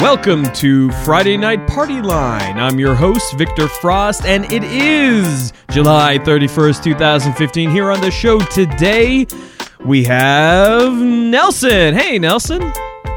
[0.00, 2.56] Welcome to Friday Night Party Line.
[2.56, 7.68] I'm your host, Victor Frost, and it is July 31st, 2015.
[7.68, 9.26] Here on the show today,
[9.84, 11.94] we have Nelson.
[11.94, 12.60] Hey, Nelson.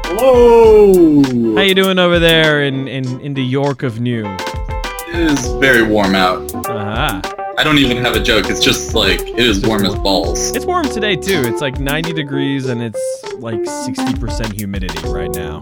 [0.06, 1.22] Hello.
[1.54, 4.26] How you doing over there in, in, in the York of New?
[4.26, 6.52] It is very warm out.
[6.66, 7.22] Aha.
[7.58, 8.50] I don't even have a joke.
[8.50, 10.50] It's just like it is warm as balls.
[10.56, 11.42] It's warm today, too.
[11.46, 13.00] It's like 90 degrees, and it's
[13.38, 15.60] like 60% humidity right now.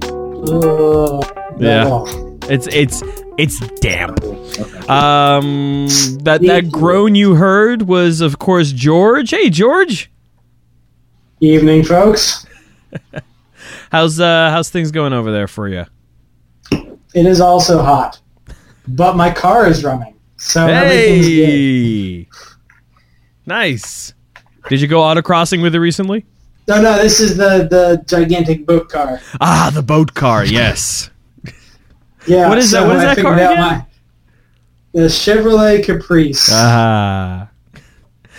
[1.58, 2.04] Yeah.
[2.48, 3.02] It's it's
[3.38, 4.24] it's damp.
[4.90, 5.86] Um,
[6.22, 9.30] that that groan you heard was, of course, George.
[9.30, 10.10] Hey, George,
[11.40, 12.46] Evening, folks.
[13.92, 15.86] how's uh how's things going over there for you?
[17.14, 18.20] It is also hot,
[18.88, 21.48] but my car is running, so everything's good.
[21.48, 22.28] Hey,
[23.46, 24.12] nice.
[24.68, 26.24] Did you go autocrossing with it recently?
[26.70, 29.20] No, no, this is the the gigantic boat car.
[29.40, 30.44] Ah, the boat car.
[30.44, 31.10] Yes.
[32.26, 32.48] Yeah.
[32.48, 33.60] What is that- so what is I that figured car again?
[33.60, 33.84] my-
[34.92, 36.48] the Chevrolet Caprice.
[36.52, 37.48] Ah.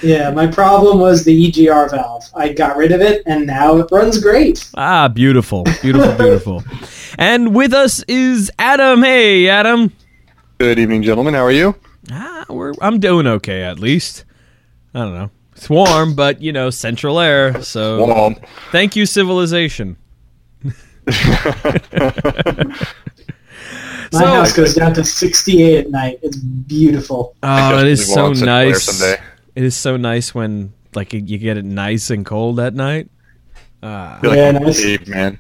[0.04, 2.23] yeah, my problem was the EGR valve.
[2.36, 4.70] I got rid of it, and now it runs great.
[4.76, 6.64] Ah, beautiful, beautiful, beautiful.
[7.18, 9.02] And with us is Adam.
[9.04, 9.92] Hey, Adam.
[10.60, 11.34] Good evening, gentlemen.
[11.34, 11.76] How are you?
[12.12, 14.23] Ah, we're, I'm doing okay at least.
[14.94, 15.32] I don't know.
[15.62, 17.62] It's warm, but you know, central air.
[17.62, 18.36] So Warm.
[18.72, 19.95] thank you, civilization.
[20.66, 20.73] My
[24.12, 26.20] So- house goes down to 68 at night.
[26.23, 27.36] It's beautiful.
[27.44, 29.02] Oh, it is so want Central Air nice.
[29.54, 33.12] It is so nice when like you get it nice and cold at night.
[33.82, 34.82] Feel like Yeah, I'm a nice.
[34.82, 35.38] caveman.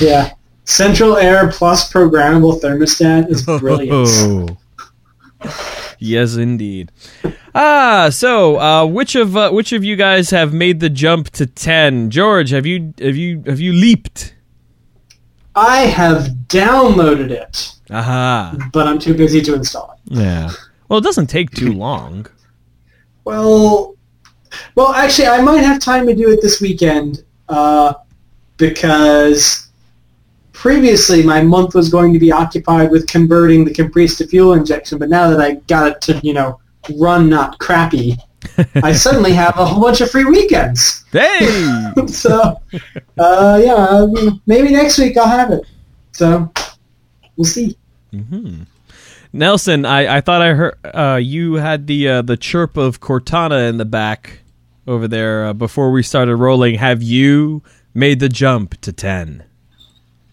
[0.00, 0.32] Yeah.
[0.64, 3.58] Central Air plus programmable thermostat is oh.
[3.58, 4.56] brilliant.
[5.44, 5.76] Oh.
[5.98, 6.92] yes, indeed.
[7.54, 11.46] Ah, so uh, which of uh, which of you guys have made the jump to
[11.46, 12.10] ten?
[12.10, 14.34] George, have you have you have you leaped?
[15.54, 18.54] I have downloaded it, Aha.
[18.74, 20.12] but I'm too busy to install it.
[20.18, 20.50] Yeah.
[20.88, 22.26] Well, it doesn't take too long.
[23.24, 23.96] Well,
[24.74, 27.94] well, actually, I might have time to do it this weekend uh,
[28.58, 29.65] because
[30.56, 34.98] previously my month was going to be occupied with converting the Caprice to fuel injection,
[34.98, 36.58] but now that I got it to, you know,
[36.96, 38.16] run not crappy,
[38.76, 41.04] I suddenly have a whole bunch of free weekends.
[41.12, 41.92] Hey.
[42.06, 42.60] so,
[43.18, 45.64] uh, yeah, um, maybe next week I'll have it.
[46.12, 46.50] So,
[47.36, 47.76] we'll see.
[48.10, 48.62] hmm
[49.32, 53.68] Nelson, I, I thought I heard uh, you had the uh, the chirp of Cortana
[53.68, 54.38] in the back
[54.86, 56.76] over there uh, before we started rolling.
[56.76, 57.62] Have you
[57.92, 59.44] made the jump to ten?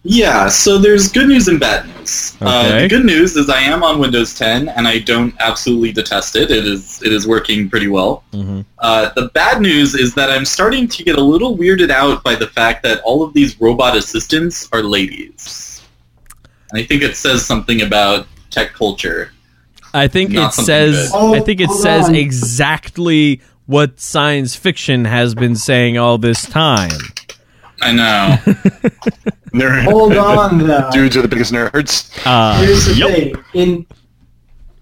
[0.03, 0.50] Yeah.
[0.50, 2.36] So there's good news and bad news.
[2.41, 6.36] Uh, the good news is I am on Windows 10 and I don't absolutely detest
[6.36, 6.52] it.
[6.52, 8.24] It is it is working pretty well.
[8.34, 8.62] Mm-hmm.
[8.80, 12.36] Uh, the bad news is that I'm starting to get a little weirded out by
[12.36, 15.81] the fact that all of these robot assistants are ladies.
[16.72, 19.31] And I think it says something about tech culture.
[19.94, 21.12] I think Not it says.
[21.12, 21.35] good.
[21.35, 22.16] I think it says on.
[22.16, 26.91] exactly what science fiction has been saying all this time.
[27.84, 28.38] I know.
[29.54, 29.84] Nerd.
[29.84, 30.90] Hold on, though.
[30.92, 32.10] Dudes are the biggest nerds.
[32.26, 33.10] Uh, Here's the yep.
[33.12, 33.36] thing.
[33.54, 33.86] In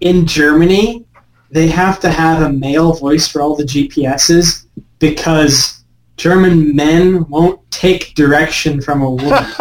[0.00, 1.04] in Germany,
[1.50, 4.64] they have to have a male voice for all the GPSs
[4.98, 5.84] because
[6.16, 9.44] German men won't take direction from a woman.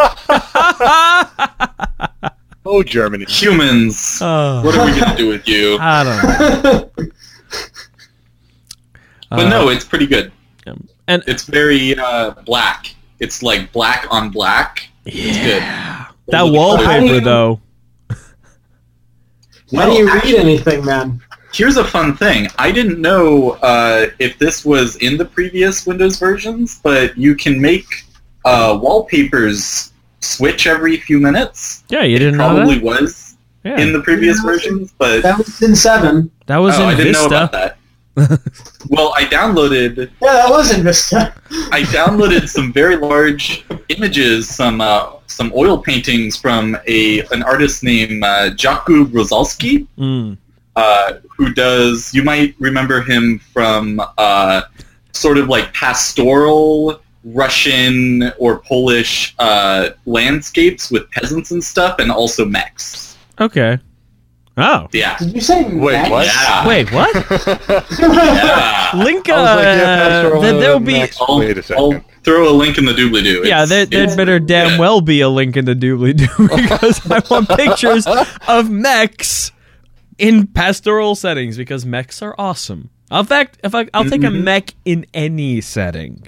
[2.64, 3.26] Oh, Germany.
[3.28, 4.20] Humans.
[4.22, 5.78] Oh, What are we gonna do with you?
[5.82, 6.92] I don't know.
[9.32, 10.32] But no, it's pretty good.
[11.08, 12.94] and It's very uh, black.
[13.22, 14.90] It's like black on black.
[15.06, 15.62] It's good.
[16.28, 17.24] that Look wallpaper that.
[17.24, 17.62] though.
[19.70, 21.22] Why do you read anything, man?
[21.54, 22.48] Here's a fun thing.
[22.58, 27.62] I didn't know uh, if this was in the previous Windows versions, but you can
[27.62, 27.86] make
[28.46, 31.84] uh, wallpapers switch every few minutes.
[31.90, 32.84] Yeah, you didn't know Probably that.
[32.84, 34.50] was Yeah, in the previous Yeah.
[34.52, 36.32] versions, but That was in seven.
[36.48, 37.58] that was oh, in I didn't know about Vista.
[37.68, 37.78] that.
[38.90, 41.34] well, I downloaded Yeah, that was in Vista.
[41.72, 47.84] I downloaded some very large images, some uh, some oil paintings from a an artist
[47.84, 50.38] named uh, Jakub Rosalski, Mm.
[50.76, 54.64] uh, who does you might remember him from uh,
[55.14, 62.46] sort of like pastoral Russian or Polish uh, landscapes with peasants and stuff, and also
[62.46, 63.16] mechs.
[63.40, 63.78] Okay.
[64.58, 64.88] Oh.
[64.92, 66.10] Yeah, Did you say Wait, Max?
[66.10, 66.26] what?
[66.26, 67.16] yeah, Wait, what?
[68.00, 68.92] yeah.
[68.96, 69.30] Link.
[69.30, 71.02] Uh, I like, yeah, pastoral, there- there'll uh, be.
[71.22, 72.06] I'll, Wait a I'll second.
[72.24, 73.44] throw a link in the doobly doo.
[73.46, 74.80] Yeah, there, there'd better damn yeah.
[74.80, 78.06] well be a link in the doobly doo because I want pictures
[78.48, 79.52] of mechs
[80.18, 82.90] in pastoral settings because mechs are awesome.
[83.10, 84.44] In fact, if I, I'll take a Mhm.
[84.44, 86.28] mech in any setting.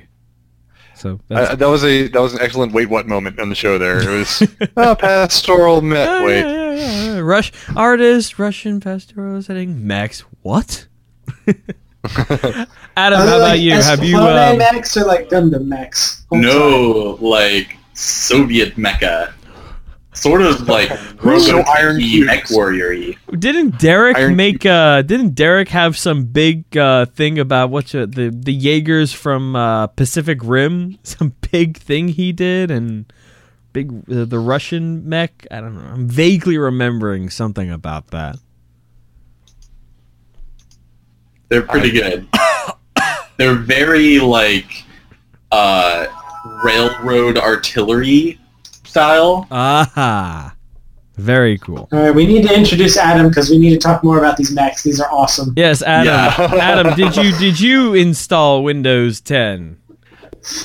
[1.04, 3.56] So that's, Uh, that was a that was an excellent wait what moment on the
[3.56, 3.78] show.
[3.78, 4.42] There it was
[4.78, 6.06] oh, pastoral met.
[6.08, 7.20] Yeah, Wait, yeah, yeah, yeah.
[7.20, 9.86] Rush artist, Russian pastoral setting.
[9.86, 10.88] Max, what?
[11.46, 13.74] Adam, how they about like you?
[13.74, 14.16] Have you?
[14.16, 16.26] Esplanade Um, Max or like Gundam Max?
[16.32, 16.54] I'm sorry.
[16.56, 19.34] No, like Soviet mecha.
[20.14, 22.94] Sort of like So Iron Robotech mech warrior
[23.38, 24.66] didn't Derek Iron make?
[24.66, 29.88] Uh, didn't Derek have some big uh, thing about what the the Jaegers from uh,
[29.88, 30.98] Pacific Rim?
[31.04, 33.12] Some big thing he did and
[33.74, 35.48] big uh, the Russian mech.
[35.52, 35.90] I don't know.
[35.90, 38.38] I'm vaguely remembering something about that.
[41.50, 42.28] They're pretty good.
[43.38, 44.86] They're very like
[45.52, 46.08] uh,
[46.64, 48.40] railroad artillery
[48.94, 49.48] style.
[49.50, 50.56] Aha,
[51.16, 51.90] very cool.
[51.92, 54.52] All right, we need to introduce Adam because we need to talk more about these
[54.52, 54.84] Macs.
[54.84, 55.52] These are awesome.
[55.58, 56.06] Yes, Adam.
[56.14, 56.62] Yeah.
[56.62, 59.78] Adam, did you did you install Windows 10?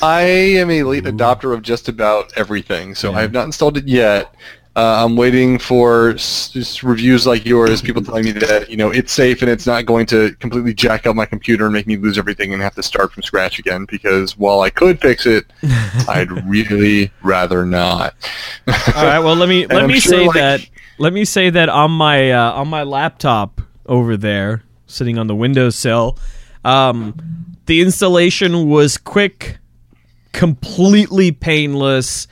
[0.02, 3.88] I am a late adopter of just about everything, so I have not installed it
[3.88, 4.34] yet.
[4.78, 8.90] Uh, I'm waiting for s- s- reviews like yours, people telling me that you know
[8.90, 11.96] it's safe and it's not going to completely jack up my computer and make me
[11.96, 13.86] lose everything and have to start from scratch again.
[13.90, 15.46] Because while I could fix it,
[16.08, 18.14] I'd really rather not.
[18.68, 19.18] All right.
[19.18, 22.30] Well, let me let me sure, say like- that let me say that on my
[22.30, 26.16] uh, on my laptop over there, sitting on the windowsill,
[26.64, 27.16] um,
[27.66, 29.58] the installation was quick,
[30.32, 32.28] completely painless,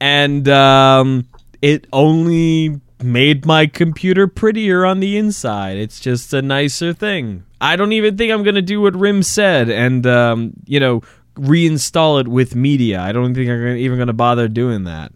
[0.00, 1.26] and um,
[1.62, 5.76] it only made my computer prettier on the inside.
[5.76, 7.44] It's just a nicer thing.
[7.60, 11.02] I don't even think I'm gonna do what Rim said, and um, you know,
[11.34, 13.00] reinstall it with media.
[13.00, 15.12] I don't think I'm even gonna bother doing that.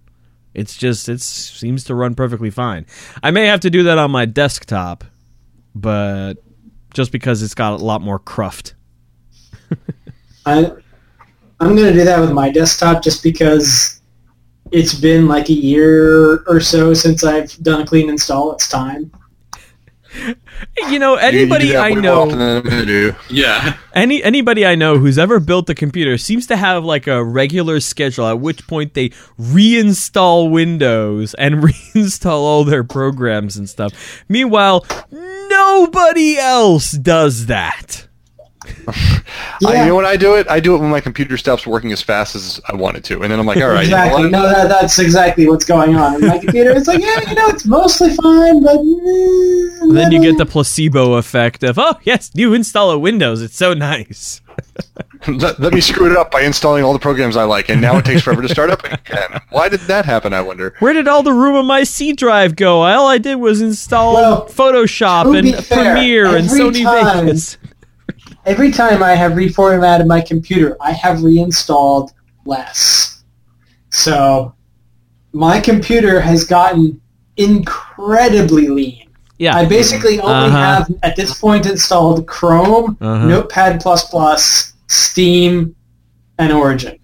[0.55, 2.87] It's just it seems to run perfectly fine.
[3.23, 5.05] I may have to do that on my desktop,
[5.75, 6.35] but
[6.95, 8.75] just because it's got a lot more cruft.
[10.47, 10.71] I,
[11.61, 14.01] I'm going to do that with my desktop just because
[14.73, 18.53] it's been like a year or so since I've done a clean install.
[18.53, 19.11] It's time.
[20.89, 23.17] You know, You- you anybody I know, often than I'm gonna do.
[23.29, 23.77] Yeah.
[23.95, 27.81] any anybody I know who's ever built a computer seems to have like a regular
[27.81, 29.09] schedule at which point they
[29.41, 34.25] reinstall Windows and reinstall all their programs and stuff.
[34.29, 38.07] Meanwhile, nobody else does that.
[39.67, 40.49] I, you know when I do it?
[40.51, 43.23] I do it when my computer stops working as fast as I want it to,
[43.23, 44.31] and then I'm like, all right, you know exactly.
[44.31, 46.17] No, that, that's exactly what's going on.
[46.23, 48.77] In my computer, it's like, yeah, you know, it's mostly fine, but...
[48.77, 53.43] eh, And then you get the placebo effect of, oh yes, you install a Windows,
[53.43, 54.41] it's so nice.
[55.29, 57.97] let, let me screw it up by installing all the programs I like, and now
[57.99, 59.41] it takes forever to start up again.
[59.51, 60.33] Why did that happen?
[60.33, 60.75] I wonder.
[60.79, 62.83] Where did all the room on my C drive go?
[62.83, 67.59] All I did was install Well, Photoshop and fair, Premiere and Sony time- Vegas.
[68.47, 72.13] Every time I have reformatted my computer, I have reinstalled
[72.45, 73.23] less.
[73.91, 74.55] So
[75.33, 77.01] my computer has gotten
[77.37, 79.09] incredibly lean.
[79.39, 79.57] Yeah.
[79.57, 80.59] I basically only Uh-huh.
[80.59, 83.27] have at this point installed Chrome, Uh-huh.
[83.27, 83.83] Notepad++,
[84.89, 85.75] Steam,
[86.39, 86.99] and Origin.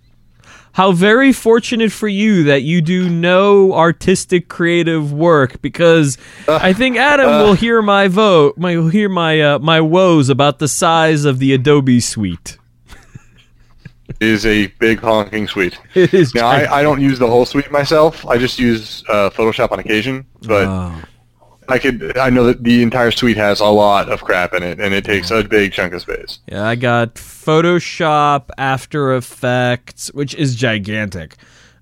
[0.80, 6.16] How very fortunate for you that you do no artistic creative work because
[6.48, 7.44] I think Adam uh.
[7.44, 11.38] will hear my vote, my will hear my uh, my woes about the size of
[11.38, 12.56] the Adobe suite.
[14.20, 15.78] is a big honking suite.
[15.94, 18.24] It is Now, I, I don't use the whole suite myself.
[18.24, 21.02] I just use uh, Photoshop on occasion, but Oh.
[21.72, 22.16] I could.
[22.18, 25.04] I know that the entire suite has a lot of crap in it, and it
[25.04, 26.38] takes a big chunk of space.
[26.46, 31.36] Yeah, I got Photoshop, After Effects, which is gigantic.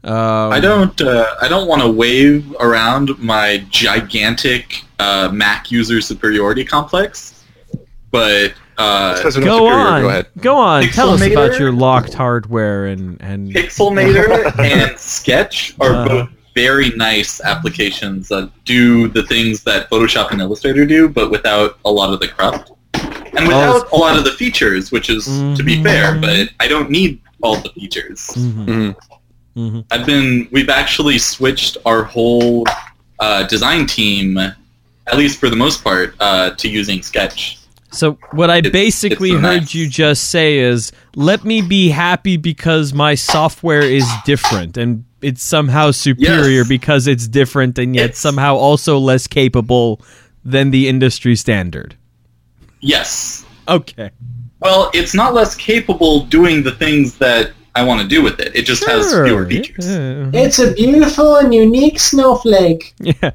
[0.05, 1.01] Um, I don't.
[1.01, 7.45] Uh, I don't want to wave around my gigantic uh, Mac user superiority complex,
[8.11, 9.87] but uh, Says they're not Go superior.
[9.89, 10.27] on, Go ahead.
[10.39, 10.83] go on.
[10.85, 16.09] Tell us about your locked hardware and and Pixelmator and Sketch are Uh-huh.
[16.09, 21.79] both very nice applications that do the things that Photoshop and Illustrator do, but without
[21.85, 22.73] a lot of the cruft.
[23.37, 25.27] And without a lot of the features, which is,
[25.59, 26.21] to be fair, Mhm.
[26.21, 28.21] but I don't need all the features.
[28.35, 28.97] Mhm, Mhm.
[29.57, 29.85] mhm.
[29.93, 32.65] I've been, we've actually switched our whole
[33.21, 37.59] uh, design team, at least for the most part, uh, to using Sketch.
[37.91, 39.75] So what I basically it's heard nice.
[39.75, 45.43] you just say is, "Let me be happy because my software is different and it's
[45.43, 46.69] somehow superior Yes.
[46.69, 50.01] because it's different and yet It's- somehow also less capable
[50.45, 51.95] than the industry standard."
[52.81, 53.45] Yes.
[53.67, 54.11] Okay.
[54.61, 58.55] Well, it's not less capable doing the things that I want to do with it.
[58.57, 59.87] It just has fewer features.
[59.87, 60.31] Yeah.
[60.35, 62.95] It's a beautiful and unique snowflake.
[63.01, 63.31] Yeah.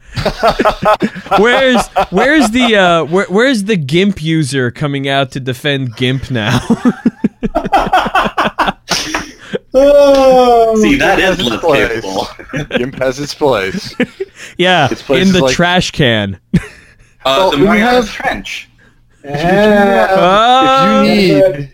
[1.40, 6.60] where's where's the uh where, where's the GIMP user coming out to defend GIMP now?
[9.76, 11.88] Oh, See, that is Has its place.
[12.02, 12.28] capable.
[12.78, 13.96] GIMP has its place.
[14.58, 16.40] Yeah, It's places in the like- trash can.
[16.56, 16.60] Uh,
[17.26, 18.70] Well, the we have- Trench.
[19.24, 20.08] yeah.
[20.12, 21.73] Oh, if you need,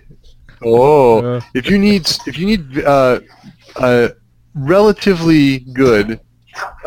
[0.63, 1.41] oh, Uh.
[1.53, 3.19] if you need, if you need uh,
[3.75, 4.09] uh,
[4.55, 6.19] relatively good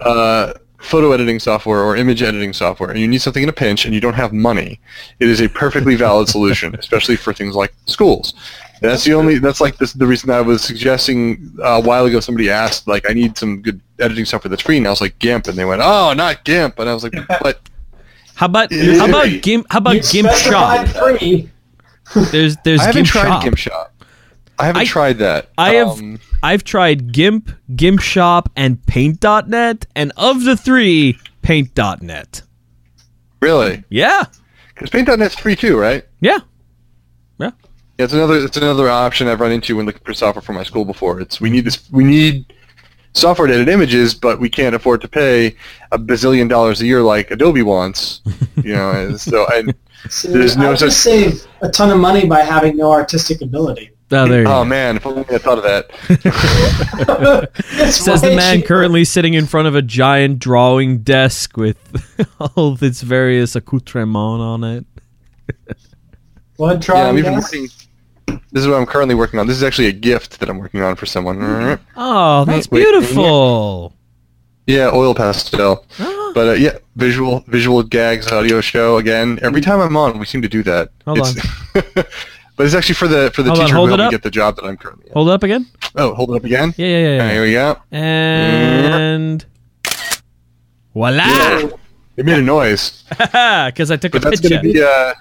[0.04, 3.84] uh, photo editing software or image editing software, and you need something in a pinch,
[3.84, 4.80] and you don't have money,
[5.20, 8.34] it is a perfectly valid solution, especially for things like schools.
[8.82, 9.38] And that's the only.
[9.38, 12.18] That's like this, the reason I was suggesting uh, a while ago.
[12.18, 15.16] Somebody asked, like, I need some good editing software that's free, and I was like,
[15.20, 17.60] GIMP, and they went, Oh, not GIMP, and I was like, But
[18.34, 19.28] how about how about.
[19.42, 19.66] Gimp?
[19.70, 20.88] How about You Gimp Shop?
[20.88, 21.48] free.
[22.30, 23.42] There's there's I haven't Gimp tried Shop.
[23.44, 24.04] GIMP Shop.
[24.58, 25.50] I haven't I- tried that.
[25.58, 32.42] I have Um, I've tried GIMP, GIMP Shop, and Paint.net, and of the three, Paint.net.
[33.40, 33.84] really.
[33.88, 34.24] Yeah,
[34.74, 36.04] Because Paint.net's free too, right?
[36.20, 36.38] yeah,
[37.38, 37.50] yeah.
[37.98, 40.62] Yeah, it's another it's another option I've run into when looking for software for my
[40.64, 41.20] school before.
[41.20, 42.52] It's we need this we need
[43.14, 45.54] software to edit images, but we can't afford to pay
[45.92, 48.20] a bazillion dollars a year like Adobe wants.
[48.62, 49.74] You know, and so and
[50.08, 53.40] See, There's no I just such- save a ton of money by having no artistic
[53.42, 53.90] ability.
[54.14, 54.64] Oh, there you oh go.
[54.66, 55.90] man, if only I thought of that.
[57.92, 58.68] Says the man cheaper.
[58.68, 61.78] currently sitting in front of a giant drawing desk with
[62.40, 64.84] all of its various accoutrements on it.
[66.56, 67.52] What Yeah, drawing I'm even desk?
[67.54, 67.68] working.
[68.52, 69.46] This is what I'm currently working on.
[69.46, 71.38] This is actually a gift that I'm working on for someone.
[71.38, 71.82] Mm-hmm.
[71.96, 73.94] Oh, that's Wait, beautiful.
[74.72, 75.84] Yeah, oil pastel.
[76.00, 79.38] Ah, But uh, yeah, visual visual gags audio show again.
[79.42, 80.88] Every time I'm on, we seem to do that.
[81.04, 81.36] Hold It's-
[82.56, 84.30] but it's actually for the for the Hold on, teacher hold helped me get the
[84.30, 85.12] job that I'm currently at.
[85.12, 85.66] Hold it up again.
[85.96, 86.72] Oh, hold it up again.
[86.78, 87.16] Yeah, yeah, yeah.
[87.16, 87.32] Yeah.
[87.32, 87.76] here we go.
[87.92, 89.44] And
[90.94, 91.70] voila!
[92.16, 94.56] It made a noise, Because I took a but that's picture.
[94.56, 95.14] gonna be uh,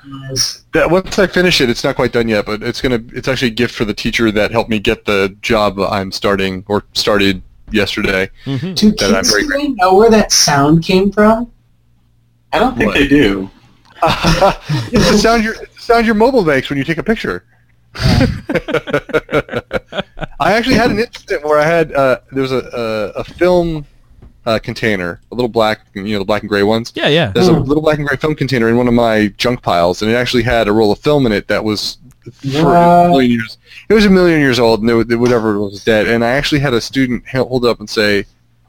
[0.73, 3.47] that once I finish it, it's not quite done yet, but it's gonna it's actually
[3.47, 7.41] a gift for the teacher that helped me get the job I'm starting or started
[7.73, 8.29] yesterday.
[8.45, 8.75] Mhm.
[8.75, 11.51] Do That I'm kids very really know where that sound came from?
[12.53, 12.97] I don't think What?
[12.97, 13.49] they do.
[14.03, 17.45] it's the sound your it's the sound your mobile makes when you take a picture.
[20.39, 22.57] I actually had an incident where I had uh, there was a
[23.15, 23.85] a, a film
[24.45, 26.91] uh, container, a little black, you know, the black and gray ones.
[26.95, 27.31] Yeah, yeah.
[27.31, 27.61] There's a Hmm.
[27.67, 30.43] little black and gray film container in one of my junk piles, and it actually
[30.43, 31.97] had a roll of film in it that was
[32.29, 33.57] for a uh, million years.
[33.89, 36.07] It was a million years old, and it, whatever was dead.
[36.07, 38.25] And I actually had a student hold up and say,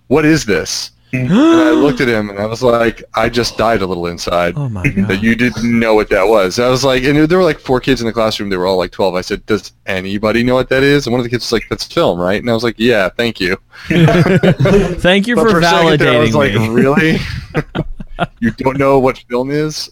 [0.09, 3.83] "What is this?" And I looked at him, and I was like, "I just died
[3.83, 6.59] a little inside." Oh my that you didn't know what that was.
[6.59, 8.49] I was like, and there were like four kids in the classroom.
[8.49, 9.15] They were all like 12.
[9.15, 11.07] I said, does anybody know what that is?
[11.07, 12.41] And one of the kids was like, that's film, right?
[12.41, 13.59] And I was like, yeah, thank you.
[13.89, 16.69] Thank you But for, a there, I was validating like, me.
[16.71, 17.19] really?
[18.41, 19.91] you don't know what film is?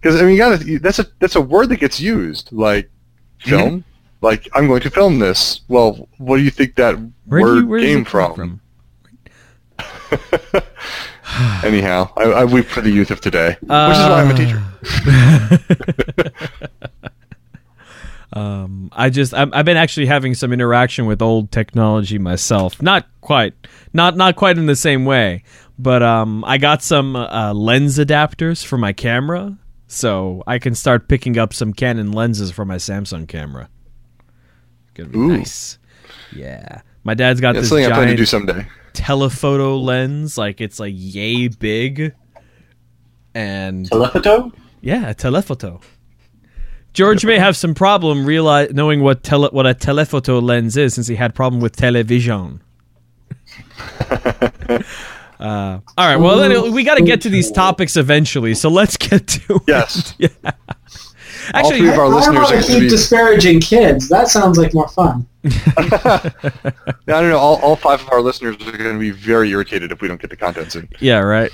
[0.00, 2.90] Because I mean, you gotta, that's a that's a word that gets used, like
[3.38, 3.84] film.
[4.20, 5.60] Like I'm going to film this.
[5.68, 8.60] Well, what do you think that Where word you, where came come from?
[11.62, 14.62] Anyhow, I, I weep for the youth of today, which is why I'm a teacher.
[16.16, 16.72] teacher.
[18.32, 22.82] um, I just I'm, I've been actually having some interaction with old technology myself.
[22.82, 23.54] Not quite,
[23.92, 25.44] not not quite in the same way,
[25.78, 29.56] but um, I got some uh, lens adapters for my camera,
[29.88, 33.68] so I can start picking up some Canon lenses for my Samsung camera.
[34.94, 35.28] Gonna be Ooh.
[35.28, 35.78] nice.
[36.34, 36.82] Yeah.
[37.04, 38.66] My dad's got That's this something I plan to giant do someday.
[38.92, 42.14] telephoto lens, like it's like yay big,
[43.34, 44.52] and Telephoto?
[44.82, 45.80] yeah, a telephoto.
[46.92, 51.06] George may have some problem realize knowing what tele what a telephoto lens is, since
[51.06, 52.60] he had problem with television.
[55.40, 58.96] Uh, all right, well then we got to get to these topics eventually, so let's
[58.96, 60.14] get to Yes.
[60.18, 60.32] it.
[60.44, 60.50] Yeah.
[61.54, 62.88] All Actually, three of our I listeners are to going to keep be.
[62.90, 64.08] disparaging kids.
[64.10, 65.26] That sounds like more fun.
[65.44, 66.30] I
[67.06, 67.38] don't know.
[67.38, 70.20] All, all five of our listeners are going to be very irritated if we don't
[70.20, 70.88] get the content soon.
[71.00, 71.50] Yeah, right.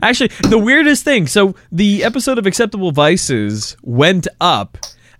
[0.00, 1.26] Actually, the weirdest thing.
[1.26, 4.78] So the episode of Acceptable Vices went up,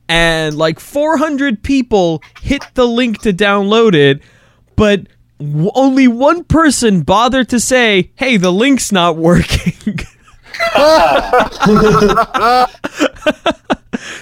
[0.08, 4.22] and like 400 people hit the link to download it,
[4.76, 5.02] but
[5.38, 9.72] w- only one person bothered to say, "Hey, the link's not working."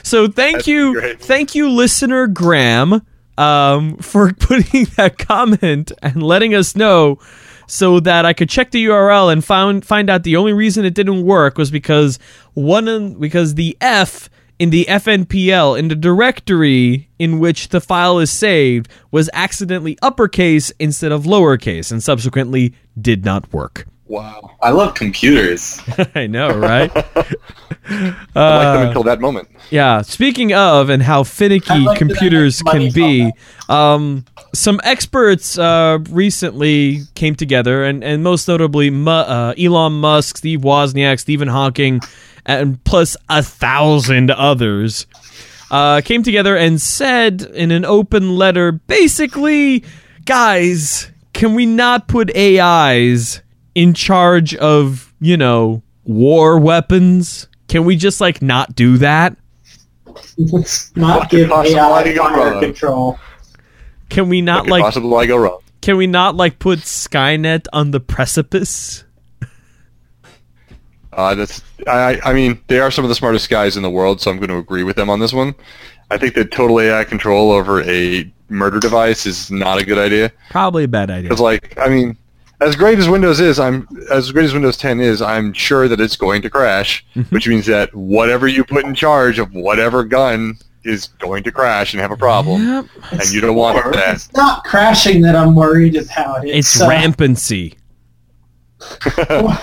[0.03, 1.21] so thank That's you, great.
[1.21, 3.03] thank you, listener Graham,
[3.39, 7.19] um, for putting that comment and letting us know
[7.67, 10.95] so that I could check the URL and found find out the only reason it
[10.95, 12.19] didn't work was because
[12.55, 14.29] one because the F
[14.63, 20.71] in the FNPL in the directory in which the file is saved was accidentally uppercase
[20.79, 23.89] instead of lowercase and subsequently did not work.
[24.13, 24.59] Wow.
[24.61, 25.81] I love computers.
[26.15, 26.91] I know, right?
[26.95, 29.49] I liked them until that moment.
[29.71, 30.03] Yeah.
[30.03, 33.33] Speaking of, and how finicky like computers can be,
[33.71, 40.37] um, some experts uh, recently came together, and, and most notably Mu- uh, Elon Musk,
[40.37, 42.03] Steve Wozniak, Stephen Hawking,
[42.45, 45.07] and plus a thousand others.
[45.71, 49.85] Uh, came together and said in an open letter, basically,
[50.27, 53.41] guys, can we not put AIs
[53.75, 57.49] in charge of, you know, war weapons?
[57.69, 59.37] Can we just like not do that?
[60.37, 62.61] Let's not What give AI go wrong?
[62.61, 63.19] control.
[64.11, 65.59] Can we not like possibly go wrong?
[65.81, 69.05] can we not like put Skynet on the precipice?
[71.13, 74.21] Uh, that's I, I mean they are some of the smartest guys in the world,
[74.21, 75.55] so I'm going to agree with them on this one.
[76.11, 80.31] I think that total AI control over a murder device is not a good idea
[80.51, 81.23] Probably a bad idea.
[81.31, 82.17] because, like, I mean,
[82.67, 86.01] as great as Windows is, I'm as great as Windows 10 is, I'm sure that
[86.01, 87.35] it's going to crash, Mm-hmm.
[87.35, 91.93] which means that whatever you put in charge of whatever gun is going to crash
[91.95, 92.87] and have a problem, Yep.
[93.13, 94.15] and you don't want Or- that.
[94.17, 96.47] It's not crashing that I'm worried about.
[96.47, 97.77] It's uh, rampancy.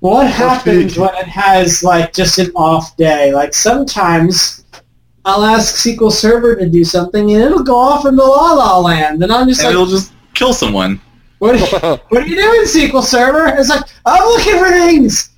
[0.00, 3.34] What happens when it has like just an off day?
[3.34, 4.64] Like sometimes
[5.26, 9.22] I'll ask SQL Server to do something and it'll go off into La La Land,
[9.22, 11.00] and I'm just and like, it'll just kill someone.
[11.40, 11.60] What,
[12.08, 13.46] what are you doing, SQL Server?
[13.58, 15.30] It's like, I'm looking for things.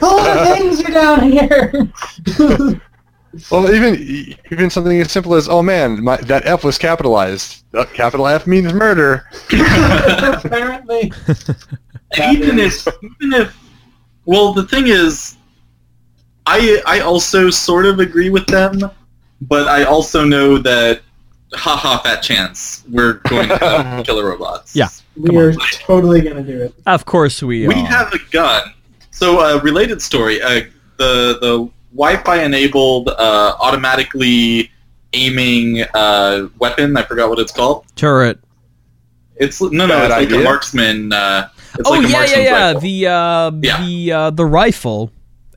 [0.00, 1.92] All the things are down here.
[3.50, 7.62] Well, even even something as simple as, oh man, my, that F was capitalized.
[7.74, 9.28] Uh, capital F means murder.
[9.52, 11.12] Apparently.
[12.18, 13.56] Even if, even if,
[14.24, 15.36] well, the thing is,
[16.46, 18.90] I I also sort of agree with them,
[19.42, 21.02] but I also know that,
[21.52, 24.74] haha, fat chance, we're going to have killer robots.
[24.74, 24.88] Yeah.
[25.18, 25.52] We are
[25.86, 26.74] totally going to do it.
[26.86, 27.86] Of course we we are.
[27.86, 28.72] have a gun.
[29.10, 30.60] So, a related story: uh,
[30.96, 34.70] the the Wi-Fi enabled uh, automatically
[35.12, 36.96] aiming uh, weapon.
[36.96, 37.84] I forgot what it's called.
[37.96, 38.38] turret.
[39.36, 41.12] It's no, no, Bad it's like a marksman.
[41.12, 42.66] Uh, it's oh like a yeah, yeah, yeah.
[42.66, 42.80] rifle.
[42.80, 43.82] The uh, Yeah.
[43.84, 45.10] the uh, the rifle.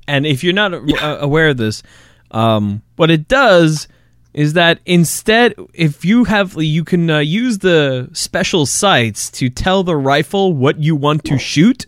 [0.08, 0.97] And if you're not Yeah.
[0.97, 1.84] uh, aware of this,
[2.32, 3.88] um, what it does
[4.34, 9.84] is that instead, if you have, you can uh, use the special sights to tell
[9.84, 11.86] the rifle what you want to shoot.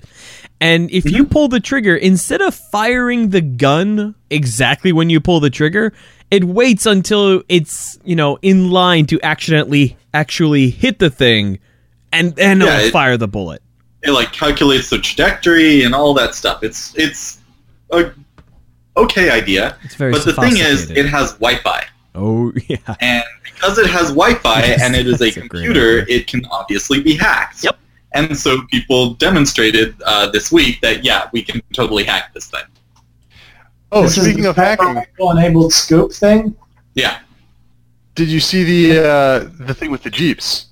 [0.59, 5.39] And if you pull the trigger, instead of firing the gun exactly when you pull
[5.41, 5.93] the trigger,
[6.31, 11.59] it waits until it's you know in line to accidentally actually hit the thing,
[12.11, 13.61] and then Yeah, it'll it- fire the bullet.
[14.03, 16.63] it like calculates the trajectory and all that stuff.
[16.63, 17.39] It's it's
[17.91, 18.11] a
[18.95, 21.83] okay idea, It's very but the thing is, it has Wi-Fi,
[22.15, 22.77] Oh yeah.
[22.99, 26.45] and because it has Wi-Fi Yes, and it is a that's a computer, it can
[26.51, 27.63] obviously be hacked.
[27.63, 27.77] Yep.
[28.13, 32.61] And so people demonstrated uh, this week that yeah, we can totally hack this thing.
[33.91, 36.55] Oh, This is speaking the of hacking, enabled scope thing.
[36.93, 37.19] Yeah,
[38.15, 40.67] did you see the uh, the thing with the jeeps?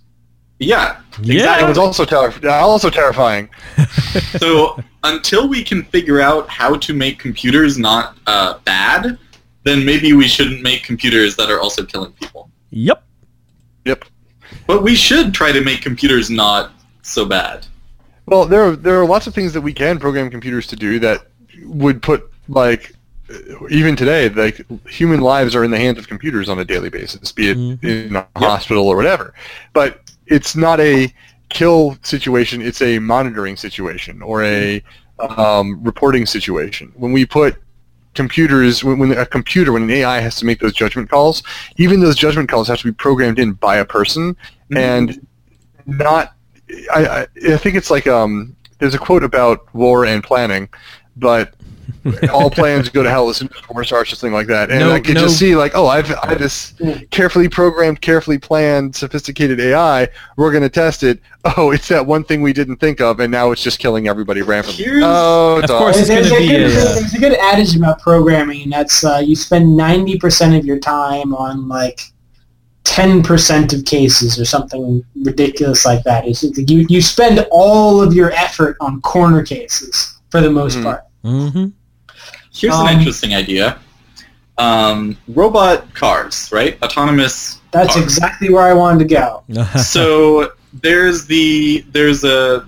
[0.60, 1.02] yeah.
[1.24, 1.60] Yeah.
[1.66, 3.50] It was also ter- also terrifying.
[4.38, 9.18] So until we can figure out how to make computers not uh, bad,
[9.63, 12.50] then maybe we shouldn't make computers that are also killing people.
[12.71, 13.04] Yep.
[13.86, 14.06] Yep.
[14.67, 16.71] But we should try to make computers not
[17.02, 17.65] so bad.
[18.26, 21.00] Well, there are, there are lots of things that we can program computers to do
[21.00, 21.26] that
[21.63, 22.93] would put like
[23.69, 27.32] even today like human lives are in the hands of computers on a daily basis,
[27.32, 27.84] be it Mhm.
[27.84, 29.34] in a hospital or whatever.
[29.74, 31.13] But it's not a
[31.50, 34.84] kill situation; it's a monitoring situation or a
[35.19, 36.91] um, reporting situation.
[36.95, 37.56] When we put
[38.13, 41.43] computers, when, when a computer, when an AI has to make those judgment calls,
[41.78, 44.36] even those judgment calls have to be programmed in by a person
[44.76, 45.26] and
[45.86, 46.34] not.
[46.93, 48.56] I, I, I think it's like um.
[48.80, 50.67] There's a quote about war and planning,
[51.15, 51.54] but
[52.34, 54.72] all plans go to hell as soon as war starts, or something like that.
[54.72, 56.74] And No- I could no- just see like, oh, I've I this
[57.12, 60.08] carefully programmed, carefully planned, sophisticated AI.
[60.38, 61.20] We're going to test it.
[61.58, 64.42] Oh, it's that one thing we didn't think of, and now it's just killing everybody
[64.42, 64.84] randomly.
[64.84, 67.14] Here's- oh, it's Of course all- it's There's, gonna a be good, a, uh, there's
[67.14, 71.68] a good adage about programming, and that's uh, you spend 90% of your time on
[71.68, 72.02] like
[72.84, 76.28] 10% of cases or something ridiculous like that.
[76.28, 80.78] It's, it's- you, you spend all of your effort on corner cases for the most
[80.78, 80.84] Mhm.
[80.84, 81.04] part.
[81.24, 81.68] Mm-hmm.
[82.54, 83.80] Here's Um, an interesting idea.
[84.58, 86.78] Um, robot cars, right?
[86.84, 87.60] Autonomous.
[87.72, 88.04] That's cars.
[88.04, 89.44] exactly where I wanted to go.
[89.82, 92.68] so there's the there's a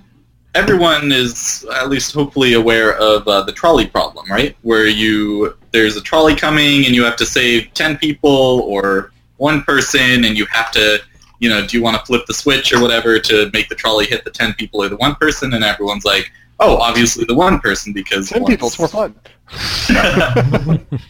[0.55, 4.55] everyone is at least hopefully aware of uh, the trolley problem, right?
[4.61, 9.63] Where you there's a trolley coming and you have to save ten people or one
[9.63, 10.99] person, and you have to
[11.39, 14.05] you know do you want to flip the switch or whatever to make the trolley
[14.05, 15.53] hit the ten people or the one person?
[15.53, 19.15] And everyone's like, Oh, obviously the one person because Ten once- people, it's more fun.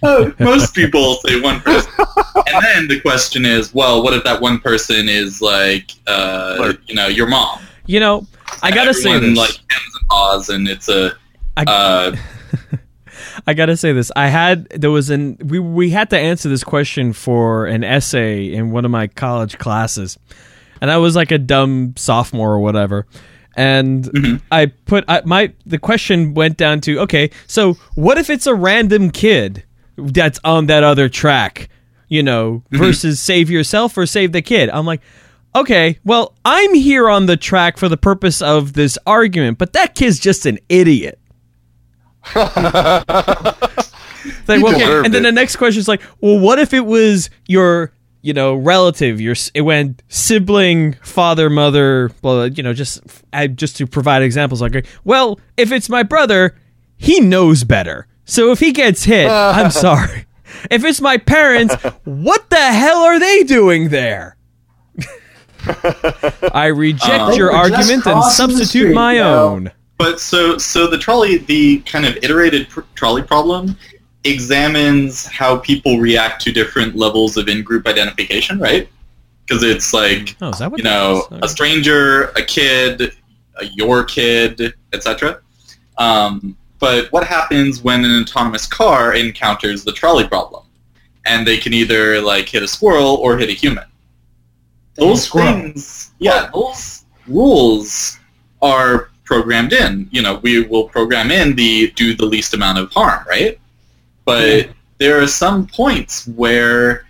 [0.03, 1.91] Oh, Most people say one person.
[2.35, 6.77] and then the question is, well, what if that one person is like, uh, Blur.
[6.87, 7.59] you know, your mom?
[7.85, 8.25] You know,
[8.61, 9.37] I gotta say this.
[9.37, 11.11] like hems and haws, and it's a.
[11.57, 12.15] I- uh,
[13.47, 14.11] I gotta say this.
[14.15, 18.53] I had there was an we we had to answer this question for an essay
[18.53, 20.17] in one of my college classes,
[20.81, 23.05] and I was like a dumb sophomore or whatever,
[23.55, 24.41] and Mhm.
[24.51, 28.55] I put I, my the question went down to okay, so what if it's a
[28.55, 29.63] random kid
[29.97, 31.69] that's on that other track,
[32.09, 34.69] you know, versus save yourself or save the kid?
[34.69, 35.01] I'm like.
[35.55, 39.93] Okay, well, I'm here on the track for the purpose of this argument, but that
[39.93, 41.19] kid's just an idiot.
[44.47, 45.05] Like, okay.
[45.05, 47.91] And then the next question is like, well, what if it was your,
[48.23, 49.21] you know, relative?
[49.21, 52.09] Your s- it went sibling, father, mother.
[52.23, 54.61] Well, you know, just I, just to provide examples.
[54.61, 56.55] Like, well, if it's my brother,
[56.97, 58.07] he knows better.
[58.25, 60.25] So if he gets hit, I'm sorry.
[60.71, 64.37] If it's my parents, what the hell are they doing there?
[66.53, 69.49] I reject Um, your They were just argument and substitute street, my yo.
[69.49, 69.71] own.
[69.97, 73.77] But so so the trolley, the kind of iterated pr- trolley problem,
[74.23, 78.87] examines how people react to different levels of in-group identification, right?
[79.45, 81.39] Because it's like Oh, is that what you know is?
[81.43, 83.13] a stranger, a kid,
[83.59, 85.41] a your kid, etc.
[85.97, 90.65] Um, but what happens when an autonomous car encounters the trolley problem,
[91.25, 93.85] and they can either like hit a squirrel or hit a human?
[94.95, 98.19] Those things, yeah, those rules
[98.61, 100.07] are programmed in.
[100.11, 103.59] You know, we will program in the do the least amount of harm, right?
[104.25, 107.05] But there are some points where,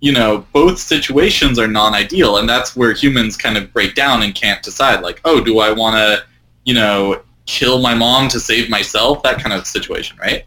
[0.00, 4.34] you know, both situations are non-ideal, and that's where humans kind of break down and
[4.34, 5.02] can't decide.
[5.02, 6.24] Like, oh, do I want to,
[6.64, 9.22] you know, kill my mom to save myself?
[9.22, 10.46] That kind of situation, right?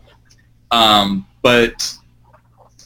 [0.72, 1.94] Um, but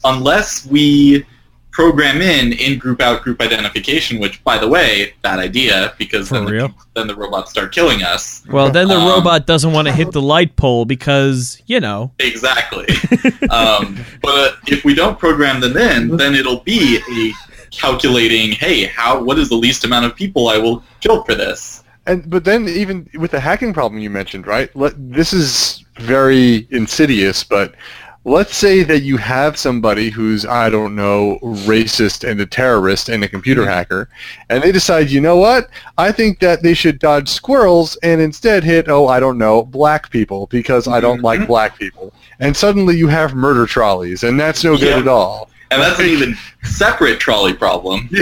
[0.04, 1.24] unless we
[1.70, 7.06] program in in-group out-group identification, which, by the way, bad idea because then the, then
[7.06, 8.44] the robots start killing us.
[8.50, 12.12] Well, then the Um, robot doesn't want to hit the light pole because, you know.
[12.18, 12.86] Exactly.
[13.50, 17.32] um, but if we don't program them in, then it'll be a
[17.70, 21.84] calculating, hey, how what is the least amount of people I will kill for this?
[22.06, 24.74] And but then even with the hacking problem you mentioned, right?
[24.74, 27.74] Let, this is very insidious, but
[28.24, 33.24] let's say that you have somebody who's I don't know racist and a terrorist and
[33.24, 34.08] a computer hacker,
[34.48, 35.70] and they decide, you know what?
[35.98, 40.10] I think that they should dodge squirrels and instead hit oh I don't know black
[40.10, 41.46] people because I don't like Mhm.
[41.46, 44.98] black people, and suddenly you have murder trolleys, and that's no good Yeah.
[44.98, 45.50] at all.
[45.70, 48.10] And that's an even separate trolley problem.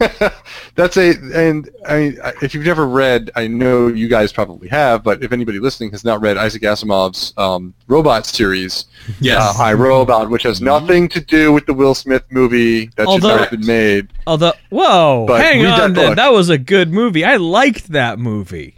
[0.74, 4.68] That's a and I mean, I- if you've never read, I know you guys probably
[4.68, 8.86] have, but if anybody listening has not read Isaac Asimov's um, robot series,
[9.20, 9.58] Yes.
[9.58, 13.08] uh, I Robot, which has nothing to do with the Will Smith movie that should
[13.08, 14.08] Although- not have been made.
[14.26, 16.16] Although, whoa, But hang read on that then.
[16.16, 17.24] That was a good movie.
[17.24, 18.76] I liked that movie.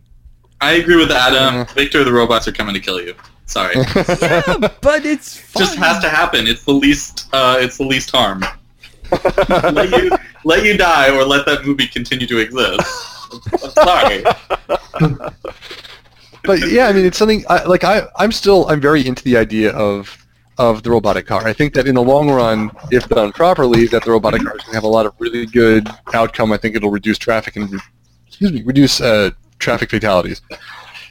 [0.61, 1.61] I agree with Adam.
[1.61, 1.65] Uh.
[1.75, 3.15] Victor, the robots are coming to kill you.
[3.47, 3.75] Sorry.
[4.21, 5.63] Yeah, but it's fun.
[5.63, 6.47] Just has to happen.
[6.47, 8.43] It's the least uh, it's the least harm.
[9.73, 10.11] let you
[10.45, 12.81] let you die or let that movie continue to exist.
[13.73, 14.23] Sorry.
[16.45, 19.37] but yeah, I mean, it's something I, like I, I'm still I'm very into the
[19.37, 20.27] idea of
[20.59, 21.47] of the robotic car.
[21.47, 24.63] I think that in the long run, if done properly, that the robotic car is
[24.63, 26.53] going to have a lot of really good outcome.
[26.53, 27.81] I think it'll reduce traffic and
[28.27, 30.41] excuse me, reduce uh, traffic fatalities,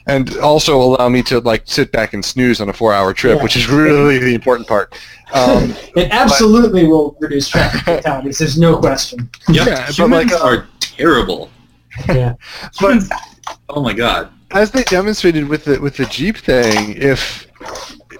[0.07, 3.43] and also allow me to like sit back and snooze on a four-hour trip, Yeah.
[3.43, 4.93] which is really the important part.
[5.33, 8.37] Um, It absolutely will reduce traffic fatalities.
[8.37, 9.29] There's no question.
[9.49, 9.67] Yep.
[9.67, 11.49] Yeah, but Humans like, uh, are terrible.
[12.07, 12.35] Yeah.
[12.81, 13.03] but
[13.69, 14.29] oh my god.
[14.51, 17.47] as they demonstrated with the with the Jeep thing, if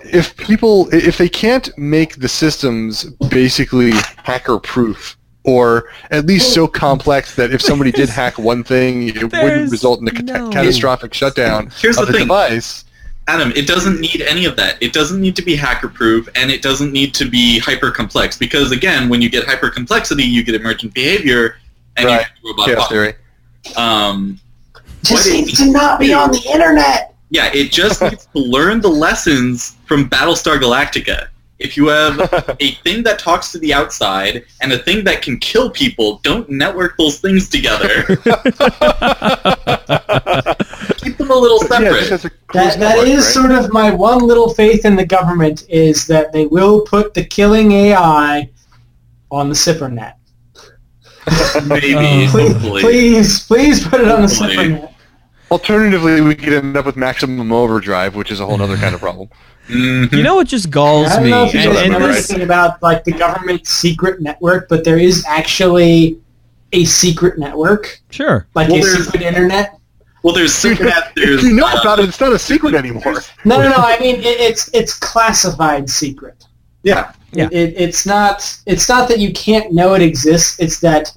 [0.03, 3.91] if people if they can't make the systems basically
[4.23, 9.23] hacker proof or at least so complex that if somebody did hack one thing, it
[9.23, 12.27] wouldn't result in a cata- no- catastrophic shutdown Here's of the the thing.
[12.27, 12.83] device.
[13.27, 14.77] Adam, it doesn't need any of that.
[14.81, 18.37] It doesn't need to be hacker proof and it doesn't need to be hyper complex
[18.37, 21.57] because again, when you get hyper complexity, you get emergent behavior
[21.97, 22.27] and Right.
[22.43, 22.91] you get robot Chaos bots.
[22.91, 23.13] theory.
[23.77, 24.39] Um,
[25.03, 27.13] Just What needs it to not be on the internet.
[27.31, 31.27] yeah, it just needs to learn the lessons from Battlestar Galactica.
[31.57, 32.19] If you have
[32.59, 36.49] a thing that talks to the outside and a thing that can kill people, don't
[36.49, 38.03] network those things together.
[40.97, 41.99] Keep them a little separate.
[42.07, 43.33] just as a That, that network, is right?
[43.33, 47.23] sort of my one little faith in the government is that they will put the
[47.23, 48.49] killing AI
[49.31, 50.13] on the SIPRnet.
[51.67, 51.99] Maybe, Uh,
[52.31, 52.81] Please, hopefully.
[52.81, 54.55] please, please put it on the Hopefully.
[54.57, 54.91] SIPRnet.
[55.51, 59.01] Alternatively, we could end up with maximum overdrive, which is a whole other kind of
[59.01, 59.29] problem.
[59.67, 60.11] Mhm.
[60.11, 61.13] You know what just galls me?
[61.13, 61.29] I don't me?
[61.31, 64.83] know if you And, guys and this, anything about like the government secret network, but
[64.83, 66.19] there is actually
[66.73, 68.47] a secret network, sure.
[68.53, 69.77] like Well, a there's- secret internet.
[70.23, 71.03] Well, there's SIPRnet.
[71.15, 73.21] There's if you know uh, about it, it's not a secret anymore.
[73.45, 73.75] No, no, no.
[73.77, 76.45] I mean, it, it's it's classified secret.
[76.81, 77.11] yeah.
[77.31, 77.47] Yeah.
[77.51, 80.59] It, it's not it's not that you can't know it exists.
[80.59, 81.11] It's that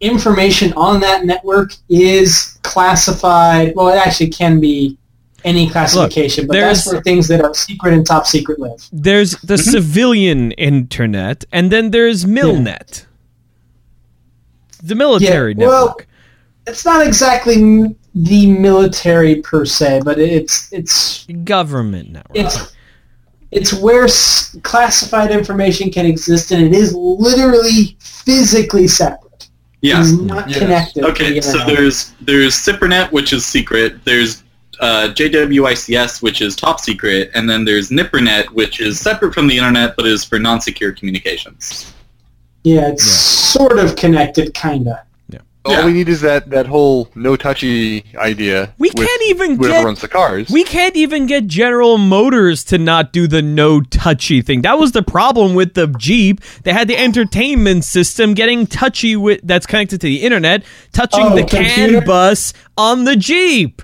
[0.00, 3.74] information on that network is classified.
[3.76, 4.98] Well, it actually can be
[5.44, 8.88] any classification, but that's there's- where things that are secret and top secret live.
[8.92, 9.70] There's the Mm-hmm.
[9.70, 13.06] civilian internet, and then there's Milnet.
[14.82, 16.06] The military Yeah, well- network.
[16.66, 22.36] It's not exactly the military per se, but it's it's Government network.
[22.36, 22.72] it's
[23.50, 29.48] it's where s- classified information can exist, and it is literally physically separate.
[29.80, 30.00] Yeah.
[30.00, 30.58] It's not Yes.
[30.58, 31.04] connected.
[31.04, 34.04] Okay, the so there's there's SIPRnet, which is secret.
[34.04, 34.42] There's
[34.80, 39.56] uh, JWICS, which is top secret, and then there's NIPRnet, which is separate from the
[39.58, 41.92] internet but is for non-secure communications.
[42.64, 43.12] yeah, it's Yeah.
[43.60, 45.02] sort of connected, kinda.
[45.30, 45.38] Yeah.
[45.64, 45.84] All Yeah.
[45.86, 48.72] we need is that, that whole no touchy idea.
[48.78, 50.48] We with can't even whoever get runs the cars.
[50.50, 54.62] we can't even get General Motors to not do the no touchy thing.
[54.62, 56.40] That was the problem with the Jeep.
[56.64, 60.62] They had the entertainment system getting touchy with that's connected to the internet,
[60.92, 63.80] touching Oh, the CAN bus on the Jeep.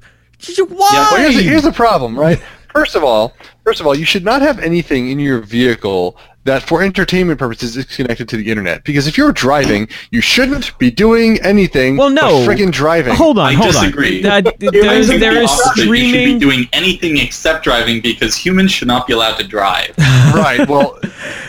[0.59, 0.89] Why?
[1.13, 2.41] Well, here's, the, here's the problem, right?
[2.73, 6.63] First of all, first of all, you should not have anything in your vehicle that,
[6.65, 8.83] for entertainment purposes, is connected to the internet.
[8.85, 11.97] Because if you're driving, you shouldn't be doing anything.
[11.97, 12.45] Well, no.
[12.47, 13.15] freaking driving.
[13.15, 14.17] hold on, I hold disagree.
[14.27, 14.43] on.
[14.43, 15.77] That- I there's think there the is opposite.
[15.77, 16.39] You should be streaming.
[16.41, 19.95] doing anything except driving because humans should not be allowed to drive.
[20.35, 20.69] right.
[20.69, 20.99] Well,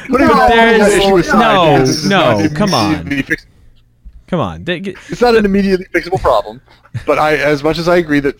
[0.07, 3.23] putting No, that there's- issue aside, no, because no, come on.
[4.25, 4.63] Immediately fix- Come on.
[5.11, 6.61] It's not an immediately fixable problem,
[7.05, 8.35] but I, as much as I agree that,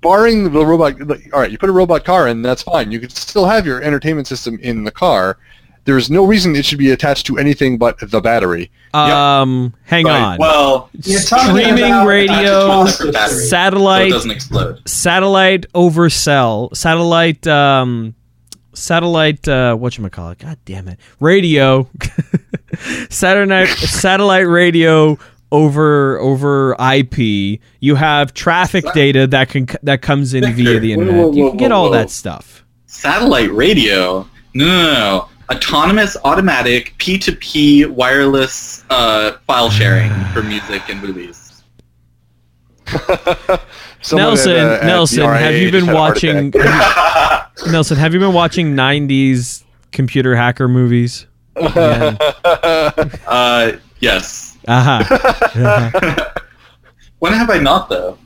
[0.00, 2.90] barring the robot, like, all right, you put a robot car in, that's fine.
[2.92, 5.38] You could still have your entertainment system in the car.
[5.84, 8.70] There's no reason it should be attached to anything but the battery.
[8.92, 10.38] Um, hang Right, on.
[10.38, 12.90] Well, Streaming radio, Dr.
[12.90, 14.86] separate so it satellite, doesn't explode.
[14.86, 18.14] satellite oversell, satellite, um,
[18.78, 19.46] satellite.
[19.46, 20.38] Uh, what you call it?
[20.38, 20.98] God damn it!
[21.20, 21.88] Radio,
[23.10, 25.18] satellite, satellite radio
[25.50, 27.60] over over IP.
[27.80, 31.24] You have traffic data that can that comes in Victor, via the whoa, internet.
[31.24, 31.92] whoa, you can get whoa, all whoa.
[31.92, 32.64] that stuff.
[32.86, 34.26] Satellite radio?
[34.54, 35.28] No, no, no, no.
[35.50, 41.62] Autonomous, automatic, P2P, wireless uh, file sharing for music and movies.
[44.02, 46.48] Someone Nelson, at, uh, Nelson, have you been had a heart watching?
[46.48, 47.50] attack.
[47.70, 51.26] Nelson, have you been watching '90s computer hacker movies?
[51.60, 52.16] Yeah.
[53.26, 54.56] Uh, yes.
[54.66, 56.10] Uh-huh.
[57.18, 58.18] when have I not, though?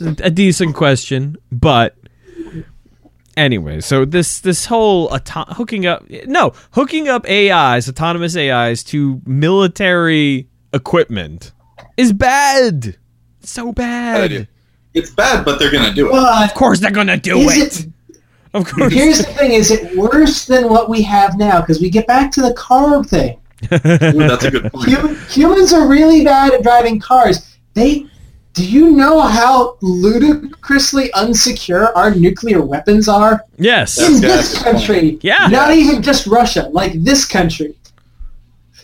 [0.00, 1.96] a decent question, but
[3.36, 9.20] anyway, so this this whole auto- hooking up no hooking up AIs, autonomous AIs to
[9.26, 11.52] military equipment
[11.96, 12.96] is bad.
[13.48, 14.46] It's so Bad
[14.92, 16.10] It's bad, but they're going to do it.
[16.10, 17.86] But Of course they're gonna do it.
[17.86, 18.18] it?
[18.52, 18.92] Of course.
[18.92, 21.60] Here's the thing: is it worse than what we have now?
[21.60, 23.40] Because we get back to the car thing.
[23.72, 24.90] Ooh, that's a good point.
[24.90, 27.56] Hum- humans are really bad at driving cars.
[27.72, 28.06] They,
[28.52, 33.98] do you know how ludicrously unsecure our nuclear weapons are yes.
[33.98, 35.18] in this country?
[35.22, 35.48] Yeah.
[35.48, 37.74] Not even just Russia, like this country.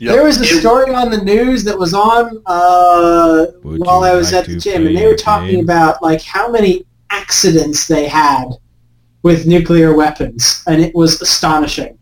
[0.01, 0.13] Yep.
[0.15, 4.43] There was a story on the news that was on uh, while I was like
[4.43, 5.65] at the gym, and they were talking game?
[5.65, 8.47] about like how many accidents they had
[9.23, 11.97] with nuclear weapons, and it was astonishing.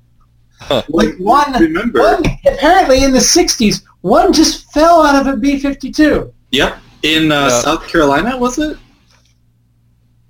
[0.59, 0.83] Huh.
[0.88, 6.33] Like one, Remember, one, apparently in the '60s, one just fell out of a B-52.
[6.50, 7.61] yep, in uh, Yeah.
[7.61, 8.76] South Carolina, was it?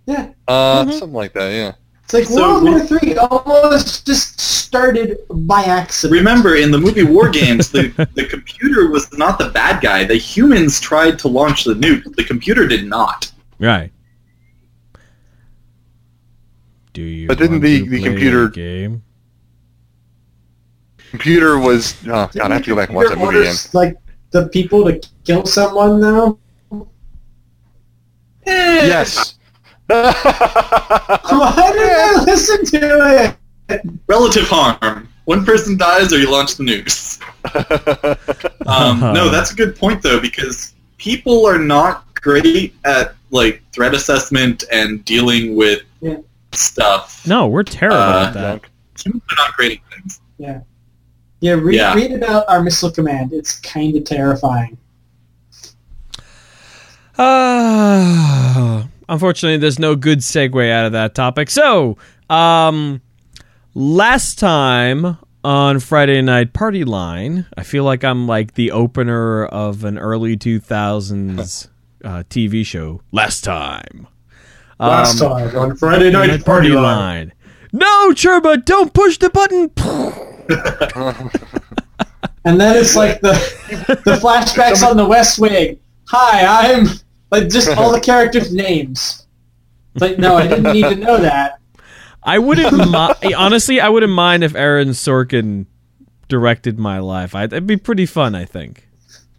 [0.06, 0.92] Yeah, Uh, Mhm.
[0.98, 1.72] something like that, yeah.
[2.14, 6.18] It's like So World War Three almost just started by accident.
[6.18, 10.04] Remember, in the movie War Games, the, the computer was not the bad guy.
[10.04, 12.14] The humans tried to launch the nuke.
[12.16, 13.30] The computer did not.
[13.58, 13.90] Right.
[16.92, 17.28] Do you?
[17.28, 19.02] But didn't want the- to the play computer- game?
[21.10, 21.94] Computer was.
[22.06, 23.54] Oh, God, I have to go back and watch that movie again.
[23.74, 23.96] Like
[24.30, 26.38] the people to kill someone now.
[28.46, 29.34] Eh, yes.
[29.88, 33.36] Why did I listen to
[33.68, 33.80] it?
[34.06, 35.08] Relative harm.
[35.24, 37.18] One person dies or you launch the nukes.
[38.66, 43.92] Um, no, that's a good point, though, because people are not great at, like, threat
[43.92, 46.18] assessment and dealing with Yeah.
[46.52, 47.26] stuff.
[47.26, 48.60] No, we're terrible Uh, at that.
[49.04, 50.20] Humans are not great at things.
[51.40, 51.94] Yeah, read, Yeah.
[51.94, 53.32] read about our missile command.
[53.32, 54.78] It's kind of terrifying.
[57.18, 61.50] Uh, unfortunately, there's no good segue out of that topic.
[61.50, 61.96] So,
[62.30, 63.00] um,
[63.74, 69.84] last time on Friday Night Party Line, I feel like I'm like the opener of
[69.84, 71.68] an early 2000s
[72.04, 73.02] uh, TV show.
[73.12, 74.08] Last time.
[74.80, 77.32] Last Um, time on Friday Night Night Party Line.
[77.72, 79.70] No, Churba, don't push the button.
[82.44, 83.32] And then it's like the
[84.04, 85.78] the flashbacks on the West Wing.
[86.08, 86.86] Hi, I'm
[87.32, 89.26] like just all the characters' names.
[89.94, 91.58] It's like no, I didn't need to know that.
[92.22, 93.80] I wouldn't mi- honestly.
[93.80, 95.66] I wouldn't mind if Aaron Sorkin
[96.28, 97.34] directed my life.
[97.34, 98.34] I, it'd be pretty fun.
[98.36, 98.88] I think.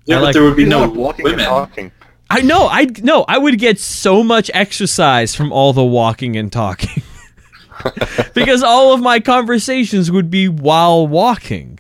[0.06, 1.45] Yeah, I but like- there would be no know, walking and women.
[1.45, 1.91] talking.
[2.29, 2.67] I know.
[2.67, 3.23] I no.
[3.27, 7.03] I would get so much exercise from all the walking and talking,
[8.34, 11.79] because all of my conversations would be while walking.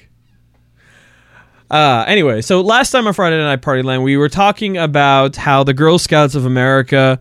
[1.69, 5.63] Uh, anyway, so last time on Friday Night Party Line, we were talking about how
[5.63, 7.19] the Girl Scouts of America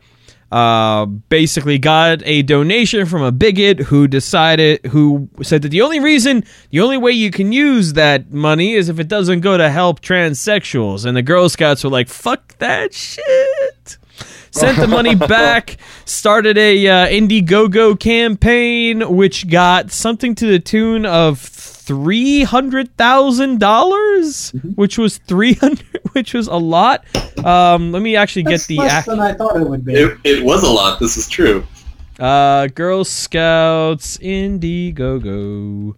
[0.52, 5.98] uh, basically got a donation from a bigot who decided, who said that the only
[5.98, 9.70] reason, the only way you can use that money is if it doesn't go to
[9.70, 11.06] help transsexuals.
[11.06, 13.96] And the Girl Scouts were like, fuck that shit.
[14.50, 21.06] Sent the money back, started a uh, Indiegogo campaign, which got something to the tune
[21.06, 21.38] of
[21.84, 27.04] three hundred thousand dollars, which was three hundred, which was a lot.
[27.44, 29.94] Um, let me actually That's get the less act- than I thought it would be.
[29.94, 31.00] It, it was a lot.
[31.00, 31.66] This is true.
[32.20, 35.94] uh, Girl Scouts Indiegogo.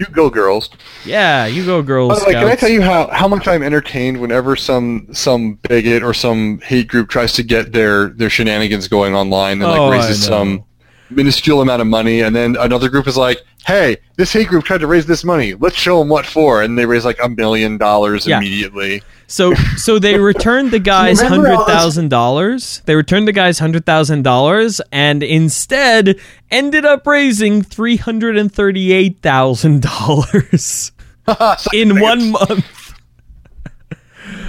[0.00, 0.70] You go, girls.
[1.04, 2.08] Yeah, you go, girls.
[2.08, 2.34] By the Scouts.
[2.34, 6.12] way, can I tell you how, how much I'm entertained whenever some some bigot or
[6.12, 9.96] some hate group tries to get their, their shenanigans going online and like Oh, I
[9.98, 10.64] raises some
[11.10, 14.80] minuscule amount of money, and then another group is like, "Hey, this hate group tried
[14.80, 15.54] to raise this money.
[15.54, 18.38] Let's show them what for," and they raise like a million dollars Yeah.
[18.38, 19.02] immediately.
[19.26, 22.82] So so they returned the guy's hundred thousand dollars.
[22.84, 26.18] They returned the guy's hundred thousand dollars and instead
[26.50, 30.92] ended up raising three hundred and thirty eight thousand dollars
[31.72, 32.94] in one month.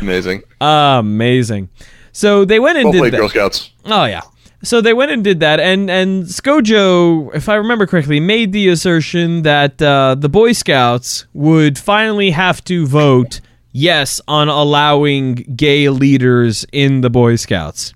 [0.01, 0.43] Amazing.
[0.61, 1.69] Amazing.
[2.11, 3.17] So they went and Well did that.
[3.17, 3.71] Girl Scouts.
[3.85, 4.21] Oh yeah.
[4.65, 8.69] So they went and did that, and and Skojo, if I remember correctly, made the
[8.69, 15.89] assertion that uh, the Boy Scouts would finally have to vote yes on allowing gay
[15.89, 17.93] leaders in the Boy Scouts.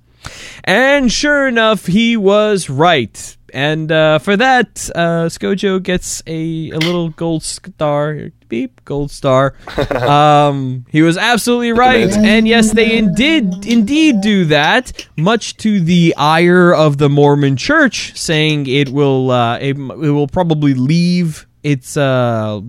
[0.63, 3.35] And sure enough, he was right.
[3.53, 8.31] And uh, for that, uh, Skojo gets a, a little gold star.
[8.47, 9.53] Beep, gold star.
[9.95, 12.11] um, he was absolutely right.
[12.11, 18.17] And yes, they did indeed do that, much to the ire of the Mormon Church,
[18.17, 22.61] saying it will uh, it, it will probably leave its uh,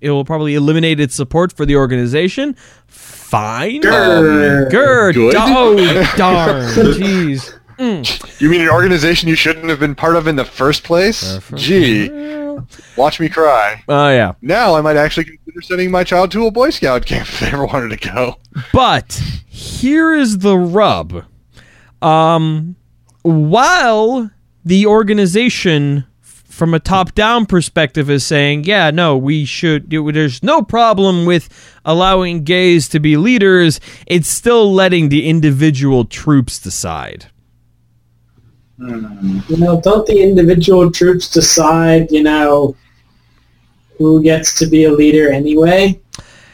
[0.00, 2.54] it will probably eliminate its support for the organization.
[2.86, 3.82] Fine.
[3.82, 4.70] Grr.
[4.70, 5.14] Gerd.
[5.14, 5.34] Good.
[5.36, 5.76] Oh,
[6.16, 6.64] darn.
[6.74, 7.59] Jeez.
[7.80, 11.38] You mean an organization you shouldn't have been part of in the first place?
[11.54, 12.10] Gee,
[12.94, 13.82] watch me cry.
[13.88, 14.34] Oh, yeah.
[14.42, 17.46] Now I might actually consider sending my child to a Boy Scout camp if they
[17.46, 18.36] ever wanted to go.
[18.72, 19.14] But
[19.46, 21.24] here is the rub.
[22.02, 22.76] Um,
[23.22, 24.30] while
[24.62, 29.88] the organization, from a top-down perspective, is saying, "Yeah, no, we should.
[29.90, 31.48] There's no problem with
[31.84, 37.26] allowing gays to be leaders," it's still letting the individual troops decide.
[38.80, 42.74] You know, don't the individual troops decide, you know,
[43.98, 46.00] who gets to be a leader anyway?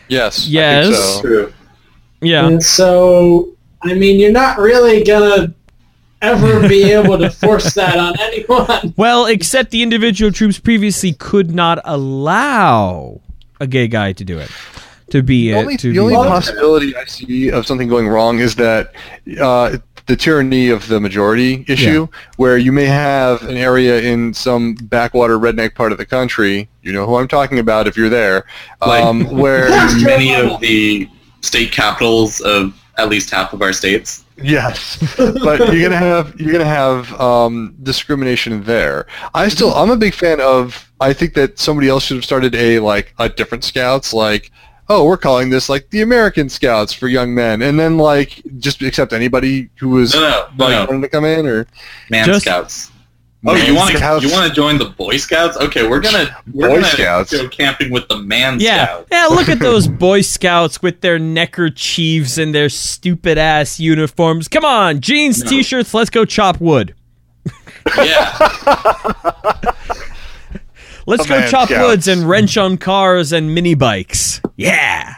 [0.08, 0.46] Yes.
[0.46, 0.96] I Yes.
[1.14, 1.20] so.
[1.22, 1.52] True.
[2.20, 2.46] Yeah.
[2.48, 5.54] And so, I mean, you're not really gonna
[6.22, 8.94] ever be able to force that on anyone.
[8.96, 13.20] Well, except the individual troops previously could not allow
[13.60, 14.50] a gay guy to do it.
[15.10, 15.60] To be The it.
[15.60, 18.92] only, to the be only possibility I see of something going wrong is that
[19.40, 24.74] uh, the tyranny of the majority issue, where you may have an area in some
[24.74, 28.44] backwater redneck part of the country, you know who I'm talking about if you're there,
[28.80, 29.68] Like- um, where
[30.02, 31.08] Many of the
[31.40, 34.24] state capitals of at least half of our states.
[34.42, 39.06] Yes, but you're gonna have you're gonna have um, discrimination there.
[39.34, 40.90] I still I'm a big fan of.
[41.00, 44.50] I think that somebody else should have started a like a different scouts like.
[44.88, 48.80] Oh, we're calling this like the American Scouts for young men, and then like just
[48.82, 50.84] accept anybody who was No, no, no, like no.
[50.86, 51.66] wanting to come in, or
[52.10, 52.90] Man Just- Scouts.
[53.48, 55.56] Oh, Man you want to you want to join the Boy Scouts?
[55.58, 57.32] Okay, we're gonna we're Boy gonna Scouts.
[57.32, 59.08] go camping with the Man Yeah, Scouts.
[59.12, 59.26] yeah.
[59.26, 64.48] Look at those Boy Scouts with their neckerchiefs and their stupid ass uniforms.
[64.48, 65.50] Come on, jeans, No.
[65.50, 65.94] t-shirts.
[65.94, 66.94] Let's go chop wood.
[67.96, 68.36] Yeah,
[71.06, 71.86] Let's The go Man chop Scouts.
[71.86, 74.40] woods and wrench on cars and mini bikes.
[74.56, 75.14] Yeah.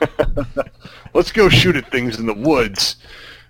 [1.14, 2.96] let's go shoot at things in the woods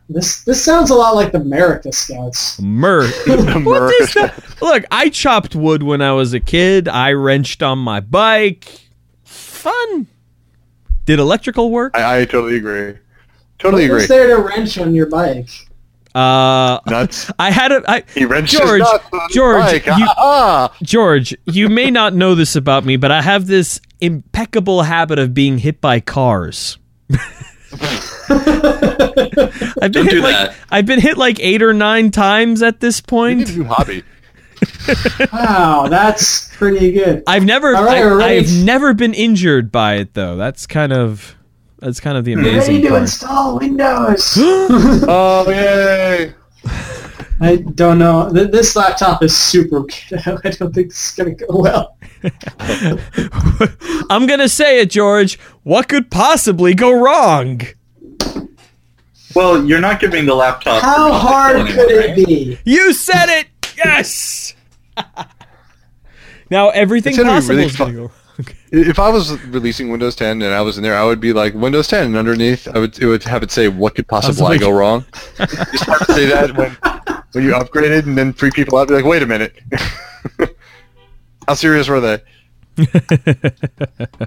[0.08, 2.60] This this sounds a lot like the America Scouts.
[2.60, 3.08] Mer.
[3.26, 4.62] what America is that?
[4.62, 6.88] Look, I chopped wood when I was a kid.
[6.88, 8.88] I wrenched on my bike.
[9.24, 10.06] Fun.
[11.06, 11.96] Did electrical work?
[11.96, 12.98] I, I totally agree.
[13.58, 13.94] Totally what agree.
[14.00, 15.48] was there to wrench on your bike?
[16.14, 17.30] Uh, Nuts.
[17.38, 19.86] I had a I, He wrenched George, his nuts on his George, bike.
[19.86, 21.34] you- Ah, George.
[21.46, 25.58] You may not know this about me, but I have this impeccable habit of being
[25.58, 26.78] hit by cars.
[28.28, 30.54] I've been Don't hit do like that.
[30.70, 33.38] I've been hit like eight or nine times at this point.
[33.48, 34.02] need new hobby.
[35.32, 37.22] Wow, that's pretty good.
[37.26, 38.20] I've never All right, I, we're.
[38.20, 40.36] I've never been injured by it though.
[40.36, 41.34] That's kind of
[41.80, 43.02] that's kind of the We're ready to part.
[43.02, 44.36] install Windows.
[44.38, 46.34] Oh yay!
[47.42, 48.30] I don't know.
[48.30, 50.20] This laptop is super good.
[50.26, 51.96] I don't think this is gonna go well.
[54.10, 55.38] I'm gonna say it, George.
[55.62, 57.62] What could possibly go wrong?
[59.34, 60.82] Well, you're not giving the laptop.
[60.82, 62.16] How hard kill could it right?
[62.26, 62.58] be?
[62.64, 63.46] You said it.
[63.76, 64.54] Yes.
[66.50, 68.10] now everything It's gonna be possible really is gonna go.
[68.40, 68.54] Okay.
[68.72, 71.52] If I was releasing Windows 10 and I was in there, I would be like
[71.54, 74.58] Windows 10, and underneath, I would it would have it say, "What could possibly Possibly.
[74.58, 75.04] go wrong?"
[75.36, 76.70] Just have to say that when
[77.32, 79.58] when you upgraded, and then free people out be like, "Wait a minute,
[81.48, 82.18] how serious were they?"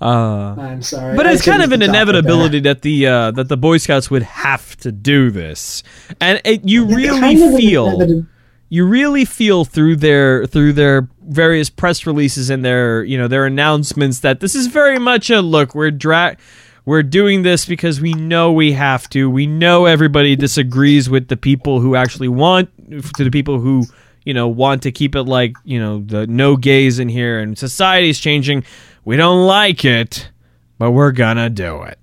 [0.00, 1.16] Uh, I'm sorry.
[1.16, 4.24] but I it's kind of an inevitability that the uh, that the Boy Scouts would
[4.24, 5.82] have to do this,
[6.20, 6.96] and it, you there.
[6.96, 8.26] really Kind of feel inevitability.
[8.74, 13.46] You really feel through their through their various press releases and their you know their
[13.46, 16.36] announcements that this is very much a look we're dra-
[16.84, 21.36] we're doing this because we know we have to we know everybody disagrees with the
[21.36, 22.68] people who actually want
[23.16, 23.84] to the people who
[24.24, 27.56] you know want to keep it like you know the no gays in here and
[27.58, 28.64] society's changing
[29.04, 30.30] we don't like it
[30.78, 31.98] but we're gonna do it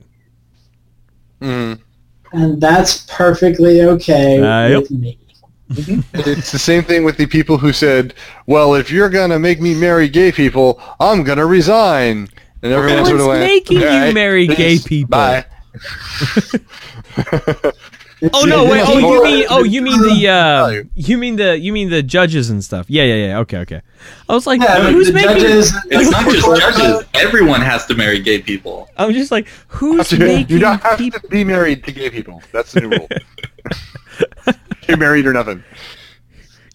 [1.42, 1.80] Mm.
[2.34, 4.82] and that's perfectly okay Uh, yep.
[4.84, 5.18] with me.
[6.14, 8.14] It's the same thing with the people who said,
[8.46, 12.28] "Well, if you're gonna make me marry gay people, I'm gonna resign."
[12.64, 15.46] And everyone No sort of one's went, making you "All right, marry gay people." Bye.
[18.34, 18.66] Oh no!
[18.66, 18.84] Wait.
[18.86, 19.46] Oh, you mean?
[19.50, 20.28] Oh, you mean the?
[20.28, 21.58] Uh, you mean the?
[21.58, 22.86] You mean the judges and stuff?
[22.88, 23.40] Yeah, yeah, yeah.
[23.40, 23.82] Okay, okay.
[24.30, 25.38] I was like, Yeah, who's the making?
[25.38, 25.74] judges.
[25.86, 27.08] It's not just judges.
[27.16, 28.90] Everyone has to marry gay people.
[28.98, 31.20] I'm just like, who's you making don't have people?
[31.20, 32.44] to be married to gay people.
[32.52, 33.08] That's the new rule.
[34.88, 35.64] You're married or nothing.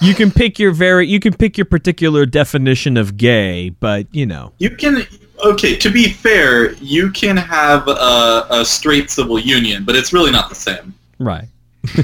[0.02, 1.06] You can pick your very.
[1.08, 4.52] You can pick your particular definition of gay, but you know.
[4.58, 5.06] You can.
[5.44, 10.30] Okay, to be fair, you can have a, a straight civil union, but it's really
[10.30, 10.94] not the same.
[11.18, 11.48] Right.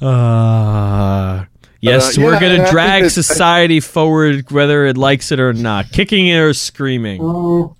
[0.00, 1.44] uh,
[1.80, 5.90] yes, Uh, we're yeah, gonna drag that- society forward, whether it likes it or not,
[5.90, 7.20] kicking it or screaming.
[7.22, 7.76] Oh,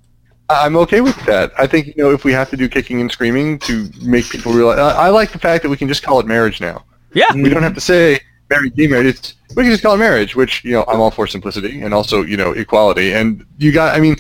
[0.49, 1.53] I'm okay with that.
[1.59, 4.53] I think you know if we have to do kicking and screaming to make people
[4.53, 4.78] realize.
[4.78, 6.84] I, I like the fact that we can just call it marriage now.
[7.14, 7.32] Yeah.
[7.34, 8.20] We don't have to say
[8.51, 9.07] married, gay married.
[9.07, 11.95] It's we can just call it marriage, which you know I'm all for simplicity and
[11.95, 13.12] also you know equality.
[13.14, 14.16] And you got, I mean,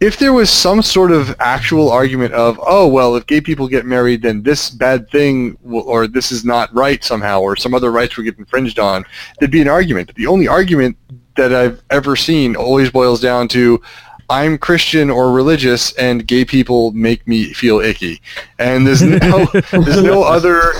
[0.00, 3.86] if there was some sort of actual argument of, oh well, if gay people get
[3.86, 7.92] married, then this bad thing will, or this is not right somehow, or some other
[7.92, 9.04] rights will get infringed on,
[9.38, 10.14] there'd be an argument.
[10.14, 10.96] The only argument
[11.36, 13.80] that I've ever seen always boils down to.
[14.30, 18.22] I'm Christian or religious, and gay people make me feel icky.
[18.60, 20.72] And there's no, there's no other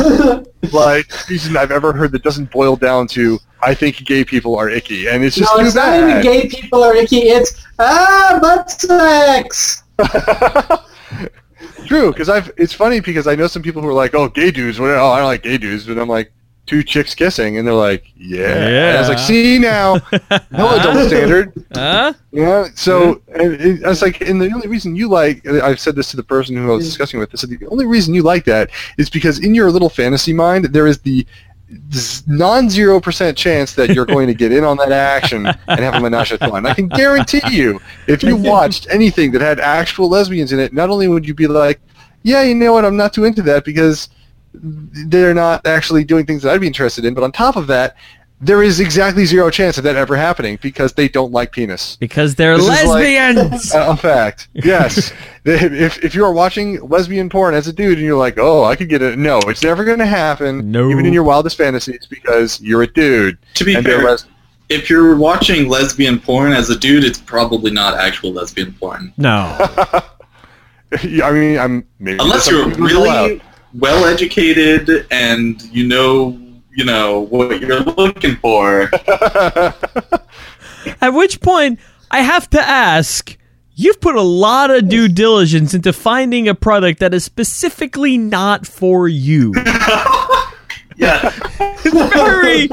[0.72, 4.70] like reason I've ever heard that doesn't boil down to I think gay people are
[4.70, 7.28] icky, and it's just no, too it's not even gay people are icky.
[7.28, 9.82] It's ah butt sex.
[11.86, 14.52] True, because I've it's funny because I know some people who are like, oh, gay
[14.52, 14.90] dudes, what?
[14.90, 16.32] Oh, I don't like gay dudes, but I'm like,
[16.70, 18.46] two chicks kissing, and they're like, yeah.
[18.46, 19.94] And I was like, see now,
[20.52, 21.52] no double standard.
[21.74, 22.12] Huh?
[22.30, 22.68] Yeah.
[22.76, 23.40] So hmm?
[23.40, 26.16] and it, I was like, and the only reason you like, I've said this to
[26.16, 26.90] the person who I was hmm.
[26.90, 27.30] discussing with.
[27.32, 30.66] I said the only reason you like that is because in your little fantasy mind
[30.66, 31.26] there is the
[32.28, 36.00] non-zero percent chance that you're going to get in on that action and have a
[36.00, 36.64] menage a trois.
[36.64, 40.88] I can guarantee you, if you watched anything that had actual lesbians in it, not
[40.88, 41.80] only would you be like,
[42.22, 44.08] yeah, you know what, I'm not too into that because
[44.52, 47.96] they're not actually doing things that I'd be interested in, but on top of that,
[48.42, 51.96] there is exactly zero chance of that ever happening because they don't like penis.
[51.96, 53.74] Because they're This is like- lesbians.
[53.74, 54.48] Uh, a fact.
[54.54, 55.12] Yes.
[55.44, 58.88] if, if you're watching lesbian porn as a dude and you're like, oh, I could
[58.88, 59.18] get it.
[59.18, 60.70] No, it's never going to happen.
[60.70, 60.88] No.
[60.90, 63.36] Even in your wildest fantasies because you're a dude.
[63.56, 64.24] To be fair, les-
[64.70, 69.12] if you're watching lesbian porn as a dude, it's probably not actual lesbian porn.
[69.18, 69.56] no.
[70.92, 73.24] I mean, I'm maybe Unless there's you're some allowed.
[73.28, 73.42] really
[73.74, 76.38] well educated and you know,
[76.74, 78.90] you know what you're looking for.
[81.00, 81.78] At which point,
[82.10, 83.36] I have to ask
[83.74, 88.66] you've put a lot of due diligence into finding a product that is specifically not
[88.66, 89.54] for you.
[90.96, 91.32] Yeah.
[91.58, 92.68] It's very.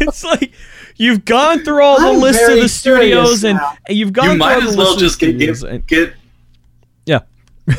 [0.00, 0.52] It's like
[0.96, 4.30] you've gone through all the I'm lists of the studios and and you've gone you
[4.32, 6.14] through might all the as well lists of just get, get, and- get
[7.06, 7.20] yeah.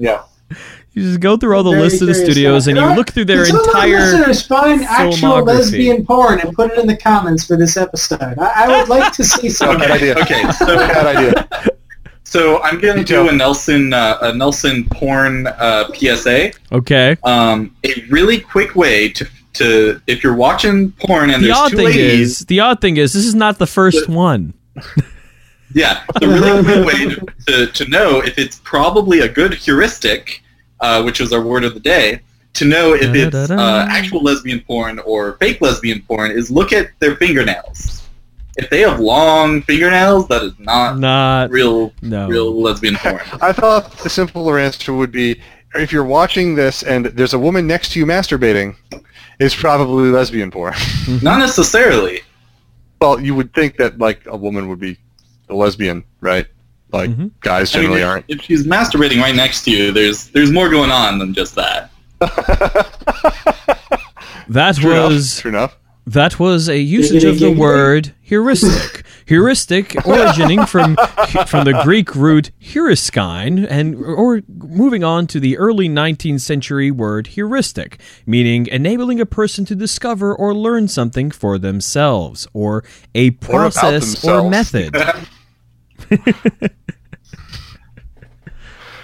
[0.00, 0.22] yeah.
[0.92, 2.70] You just go through all the Very lists of the studios now.
[2.72, 4.00] and You you look through their Can some of our entire.
[4.00, 5.46] listeners find actual filmography.
[5.46, 8.20] lesbian porn and put it in the comments for this episode.
[8.38, 9.78] I, I would like to see some.
[9.78, 10.16] Bad idea.
[10.18, 11.70] Okay, so Bad idea.
[12.24, 16.52] so I'm gonna do a Nelson uh, a Nelson porn uh, PSA.
[16.72, 17.16] Okay.
[17.22, 21.70] Um, a really quick way to to if you're watching porn and The there's odd
[21.70, 22.40] two thing ladies.
[22.40, 24.54] is, the odd thing is, this is not the first one.
[25.72, 30.42] Yeah, the really quick way to, to, to know if it's probably a good heuristic,
[30.80, 32.20] uh, which was our word of the day,
[32.54, 36.88] to know if it's uh, actual lesbian porn or fake lesbian porn is look at
[36.98, 38.08] their fingernails.
[38.56, 42.28] If they have long fingernails, that is not Not real no.
[42.28, 43.20] real lesbian porn.
[43.40, 45.40] I thought the simpler answer would be
[45.74, 48.74] if you're watching this and there's a woman next to you masturbating,
[49.38, 50.74] it's probably lesbian porn.
[51.22, 52.22] not necessarily.
[53.00, 54.98] well, you would think that like a woman would be
[55.48, 56.46] a lesbian, right?
[56.92, 57.30] Like Mhm.
[57.40, 58.24] guys I mean, generally if, aren't.
[58.28, 61.90] if she's masturbating right next to you, there's there's more going on than just that.
[64.48, 65.10] That True enough.
[65.12, 65.76] was True enough.
[66.08, 67.58] that was a usage of the Giggity, giggity.
[67.58, 69.04] word heuristic.
[69.26, 70.96] heuristic originating from
[71.46, 77.28] from the Greek root heuriskein and or moving on to the early 19th century word
[77.28, 82.82] heuristic, meaning enabling a person to discover or learn something for themselves or
[83.14, 84.50] a process or, themselves.
[84.50, 84.96] method.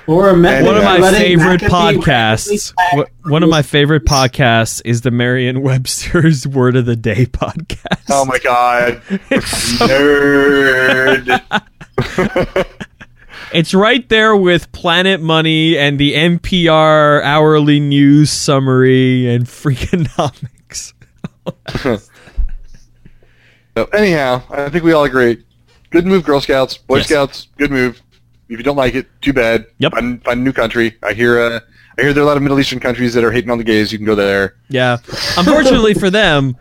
[0.07, 2.73] Or a method One of my for favorite podcasts.
[2.79, 8.05] randomly One of my favorite podcasts is the Merriam-Webster's Word of the Day podcast.
[8.11, 9.03] Oh my god.
[9.47, 11.41] So Nerd.
[13.53, 20.93] It's right there with Planet Money and the NPR hourly news summary and Freakonomics.
[23.77, 25.45] So anyhow, I think we all agree.
[25.91, 27.07] Good move, Girl Scouts, Boy Yes.
[27.07, 27.49] Scouts.
[27.57, 28.03] Good move.
[28.49, 29.67] If you don't like it, too bad.
[29.79, 29.93] Yep.
[29.93, 30.97] Find, find a new country.
[31.03, 31.39] I hear.
[31.41, 31.61] Uh,
[31.99, 33.65] I hear there are a lot of Middle Eastern countries that are hating on the
[33.65, 33.91] gays.
[33.91, 34.55] You can go there.
[34.69, 34.99] Yeah.
[35.39, 36.57] Unfortunately for them,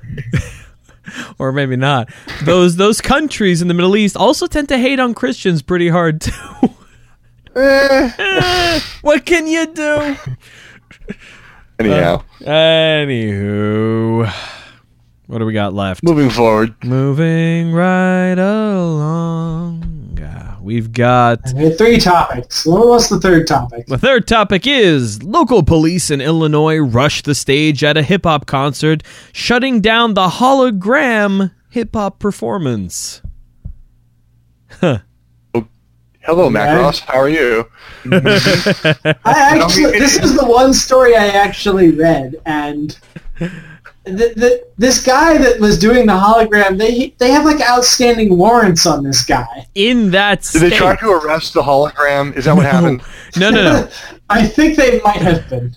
[1.39, 2.09] or maybe not,
[2.43, 6.21] those those countries in the Middle East also tend to hate on Christians pretty hard
[6.21, 6.31] too.
[7.57, 8.79] Eh.
[9.01, 10.17] What can you do?
[11.79, 14.29] Anyhow, Anywho,
[15.27, 16.03] what do we got left?
[16.03, 16.75] moving forward.
[16.83, 19.94] Moving right along.
[20.65, 22.65] We've got We three topics.
[22.65, 23.85] What's the third topic?
[23.85, 28.47] The third topic is local police in Illinois rush the stage at a hip hop
[28.47, 33.21] concert, shutting down the hologram hip hop performance.
[34.81, 35.01] Hello,
[35.53, 35.61] Yeah.
[36.49, 37.01] Macross.
[37.01, 37.69] How are you?
[38.11, 42.97] I actually, this is the one story I actually read, and
[44.05, 48.85] the, the, this guy that was doing the hologram, they they have like outstanding warrants
[48.85, 49.67] on this guy.
[49.75, 50.59] In that state.
[50.59, 52.35] Did they try to arrest the hologram?
[52.35, 53.01] Is that what happened?
[53.37, 53.89] No, no, no.
[54.29, 55.75] I think they might have been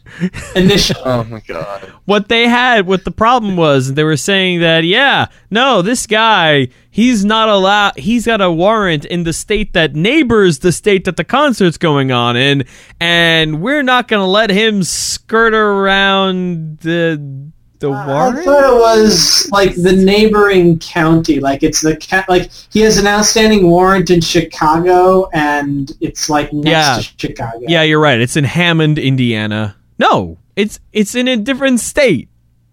[0.57, 1.03] initially.
[1.05, 1.93] Oh my god.
[2.07, 6.69] what they had, what the problem was, they were saying that, yeah, no, this guy,
[6.91, 11.19] he's not allowed, he's got a warrant in the state that neighbors the state that
[11.19, 12.65] the concert's going on in,
[12.99, 17.51] and we're not going to let him skirt around the
[17.81, 17.95] the uh,
[18.33, 21.39] I thought it was like the neighboring county.
[21.41, 26.53] Like it's the ca- like he has an outstanding warrant in Chicago, and it's like
[26.53, 26.97] next Yeah.
[26.97, 27.61] to Chicago.
[27.69, 28.21] Yeah, you're right.
[28.21, 29.77] It's in Hammond, Indiana.
[29.99, 32.29] No, it's it's in a different state.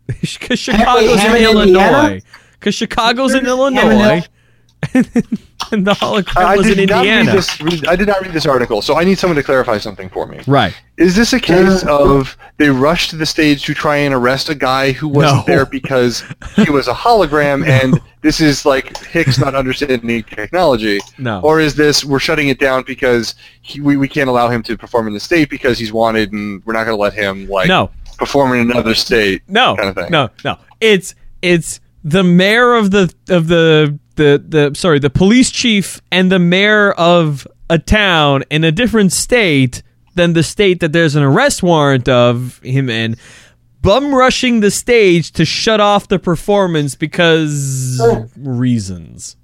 [0.21, 2.21] Because Chicago's in Illinois.
[2.59, 4.23] Because Chicago's in Illinois.
[5.71, 7.31] and the hologram I was in did not read Indiana.
[7.33, 7.83] this.
[7.87, 10.41] I did not read this article, so I need someone to clarify something for me.
[10.47, 10.73] Right.
[10.97, 14.49] Is this a case Uh, of they rushed to the stage to try and arrest
[14.49, 15.53] a guy who wasn't No.
[15.55, 16.23] there because
[16.55, 21.41] he was a hologram, and this is like Hicks not understanding technology, No.
[21.41, 24.77] or is this we're shutting it down because he, we we can't allow him to
[24.77, 27.67] perform in the state because he's wanted, and we're not going to let him like
[27.67, 27.89] no.
[28.17, 29.41] perform in another state?
[29.47, 29.75] No.
[29.75, 30.11] kind of thing.
[30.11, 30.29] No.
[30.43, 30.57] No.
[30.79, 36.31] It's it's the mayor of the of the the the sorry the police chief and
[36.31, 39.81] the mayor of a town in a different state
[40.15, 43.15] than the state that there's an arrest warrant of him in
[43.81, 48.27] bum rushing the stage to shut off the performance because Oh.
[48.37, 49.35] reasons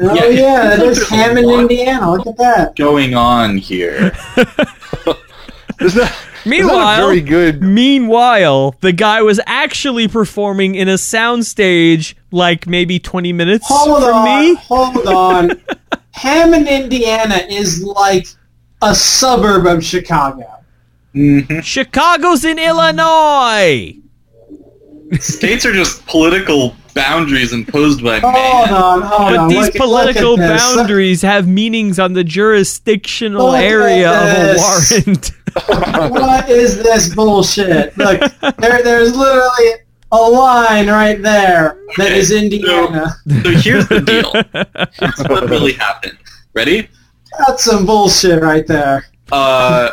[0.00, 1.50] Oh Yeah, yeah, there's is a Hammond.
[1.50, 2.12] Indiana.
[2.12, 2.76] Look at that.
[2.76, 4.12] going on here.
[5.80, 6.14] Is that,
[6.46, 7.62] meanwhile is that a very good?
[7.62, 14.14] meanwhile the guy was actually performing in a soundstage like maybe 20 minutes Hold from
[14.14, 15.62] on, me hold on.
[16.12, 18.26] Hammond, Indiana is like
[18.82, 20.46] a suburb of Chicago.
[21.14, 21.62] Mhm.
[21.62, 23.94] Chicago's in Illinois.
[25.18, 29.48] States are just political boundaries imposed by Hold on, hold But on.
[29.48, 35.32] these look- political look boundaries have meanings on the jurisdictional Look area of a warrant.
[36.10, 37.96] what is this bullshit?
[37.98, 38.20] Look,
[38.58, 39.80] there, there's literally
[40.12, 43.14] a line right there that Okay, is Indiana.
[43.42, 44.32] So here's the deal.
[44.92, 46.18] Here's what really happened.
[46.54, 46.88] Ready?
[47.46, 49.06] That's some bullshit right there.
[49.30, 49.92] Uh,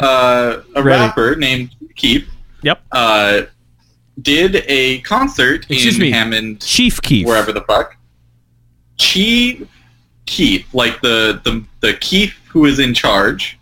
[0.00, 1.00] uh, a Ready.
[1.00, 2.28] rapper named Keith
[2.62, 2.80] Yep.
[2.92, 3.42] uh,
[4.22, 6.10] did a concert Excuse in me.
[6.10, 7.26] Hammond, Chief Keef.
[7.26, 7.96] wherever the fuck.
[8.98, 9.60] Chi
[10.26, 13.55] Keith, like the, the, the Keith who is in charge,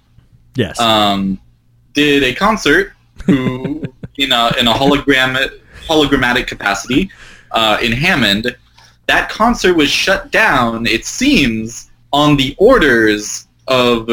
[0.57, 0.79] Yes.
[0.81, 1.41] um,
[1.95, 2.93] did a concert
[3.25, 3.83] who
[4.19, 5.51] in a in a hologram
[5.87, 7.11] hologrammatic capacity
[7.53, 8.57] uh, in Hammond.
[9.07, 10.87] That concert was shut down.
[10.87, 14.07] It seems on the orders of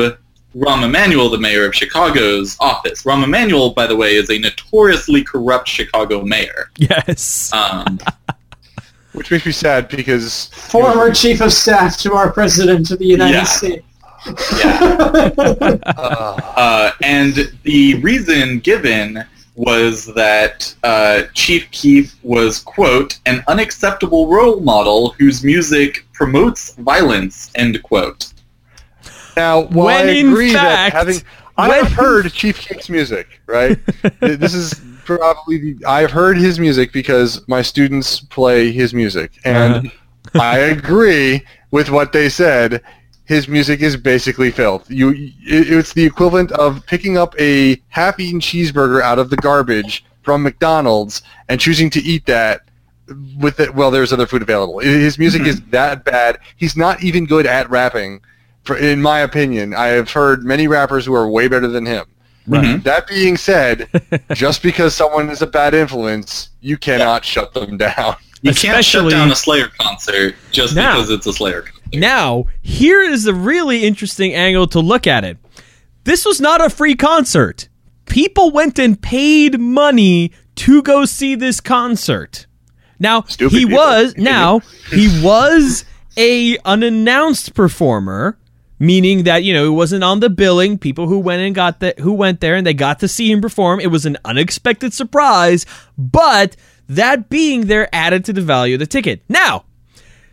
[0.53, 3.03] Rahm Emanuel, the mayor of Chicago's office.
[3.03, 6.69] Rahm Emanuel, by the way, is a notoriously corrupt Chicago mayor.
[6.77, 7.53] yes.
[7.53, 7.99] Um,
[9.13, 13.33] Which makes me sad because Former chief of staff to our president of the United
[13.33, 13.43] Yeah.
[13.43, 13.85] States.
[14.25, 15.29] Yeah.
[15.85, 19.23] uh, Uh, and the reason given
[19.55, 27.51] was that uh, Chief Keef was, quote, an unacceptable role model whose music promotes violence,
[27.55, 28.31] end quote.
[29.35, 31.15] now, while When I in agree fact- that having
[31.55, 33.77] when- I've heard Chief Keef's music, right?
[34.19, 39.91] This is probably the, I've heard his music because my students play his music, and
[40.35, 42.81] I agree with what they said.
[43.25, 44.89] His music is basically filth.
[44.89, 50.43] You, it's the equivalent of picking up a half-eaten cheeseburger out of the garbage from
[50.43, 52.61] McDonald's and choosing to eat that
[53.39, 53.73] with it.
[53.73, 54.79] Well, there's other food available.
[54.79, 55.71] His music is mm-hmm.
[55.71, 56.39] that bad.
[56.57, 58.21] He's not even good at rapping.
[58.63, 62.05] For, in my opinion, I have heard many rappers who are way better than him.
[62.47, 62.63] Right.
[62.63, 62.81] Mm-hmm.
[62.83, 63.89] That being said,
[64.33, 68.17] just because someone is a bad influence, you cannot shut them down.
[68.41, 71.80] You can't shut down a Slayer concert just Now- because it's a Slayer concert.
[71.93, 75.37] Now, here is a really interesting angle to look at it.
[76.03, 77.67] This was not a free concert.
[78.05, 82.45] People went and paid money to go see this concert.
[82.99, 83.77] Now, Stupid he people.
[83.77, 84.59] was now
[84.91, 85.85] he was
[86.17, 88.37] a unannounced performer,
[88.79, 90.77] meaning that, you know, it wasn't on the billing.
[90.77, 93.41] People who went and got the who went there and they got to see him
[93.41, 93.79] perform.
[93.79, 95.65] It was an unexpected surprise,
[95.97, 96.55] but
[96.89, 99.23] that being there added to the value of the ticket.
[99.29, 99.65] Now,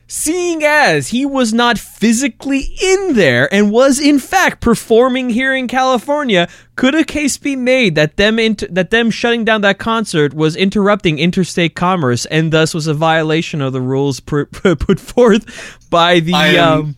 [0.09, 5.69] seeing as he was not physically in there and was in fact performing here in
[5.69, 10.33] California, could a case be made that them int- that them shutting down that concert
[10.35, 15.79] was interrupting interstate commerce and thus was a violation of the rules pr- put forth
[15.91, 16.97] by the I am- um,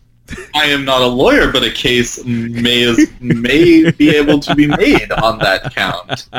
[0.55, 5.11] I am not a lawyer, but a case may may be able to be made
[5.11, 6.29] on that count.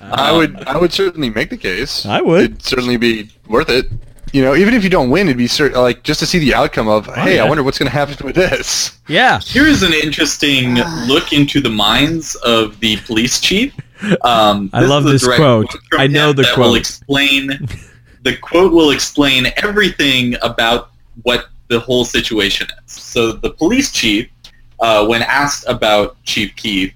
[0.00, 2.06] I would I would certainly make the case.
[2.06, 2.44] I would.
[2.44, 3.90] It'd certainly be worth it.
[4.32, 6.54] You know, even if you don't win, it'd be cer- like just to see the
[6.54, 7.44] outcome of, hey, yeah.
[7.44, 8.98] I wonder what's going to happen with this.
[9.08, 10.74] yeah Here is an interesting
[11.06, 13.74] look into the minds of the police chief.
[14.22, 15.74] Um, I love this direct quote.
[15.92, 16.78] I know the that Will quote.
[16.78, 17.68] explain
[18.22, 20.90] the quote will explain everything about
[21.22, 22.92] what the whole situation is.
[22.92, 24.28] So the police chief,
[24.80, 26.92] uh, when asked about Chief Keef,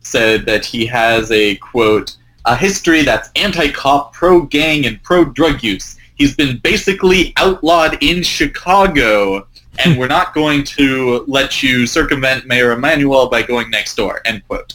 [0.00, 5.97] said that he has a quote a history that's anti-cop, pro-gang, and pro-drug use.
[6.18, 9.46] He's been basically outlawed in Chicago,
[9.84, 14.20] and we're not going to let you circumvent Mayor Emanuel by going next door.
[14.24, 14.74] End quote.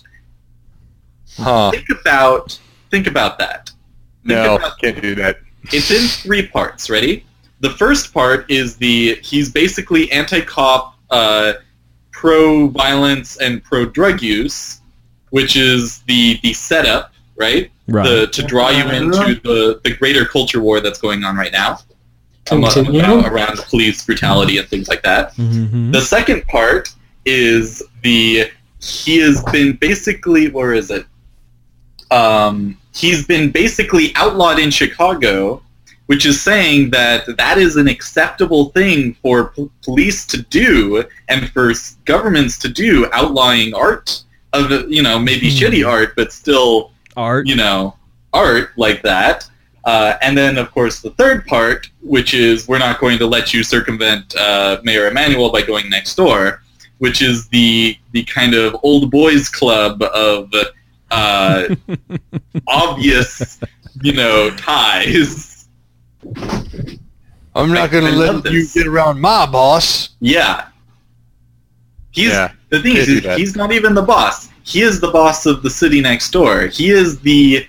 [1.38, 1.72] Huh.
[1.72, 2.60] Think about
[2.92, 3.68] think about that.
[4.26, 5.40] Think No, about- can't do that.
[5.72, 6.90] it's in three parts.
[6.90, 7.26] Ready?
[7.60, 11.54] The first part is the he's basically anti-cop, uh,
[12.12, 14.80] pro-violence, and pro-drug use,
[15.32, 17.72] which is the the setup, right?
[17.88, 21.52] Right The, to draw you into the, the greater culture war that's going on right
[21.52, 21.80] now
[22.52, 25.34] um, about- around police brutality and things like that.
[25.36, 25.92] Mhm.
[25.92, 26.90] The second part
[27.26, 28.50] is the
[28.82, 31.06] he has been basically where is it?
[32.12, 35.62] Um, he's been basically outlawed in Chicago,
[36.08, 41.50] which is saying that that is an acceptable thing for p- police to do and
[41.52, 41.72] for
[42.06, 44.22] governments to do, outlawing art
[44.52, 45.58] of you know maybe Hmm.
[45.58, 47.96] shitty art, but still art you know,
[48.34, 49.48] art like that.
[49.86, 53.54] Uh, and then, of course, the third part, which is we're not going to let
[53.54, 56.62] you circumvent uh, Mayor Emanuel by going next door,
[57.00, 60.50] which is the the kind of old boys club of
[61.12, 61.76] uh,
[62.68, 63.60] obvious,
[64.02, 65.68] you know, ties.
[67.56, 68.74] I'm not going to let you this.
[68.74, 70.10] get around my boss.
[70.22, 70.68] Yeah,
[72.12, 72.52] He's Yeah.
[72.70, 73.08] the thing is
[73.38, 74.50] he's not even the boss.
[74.64, 76.68] He is the boss of the city next door.
[76.68, 77.68] He is the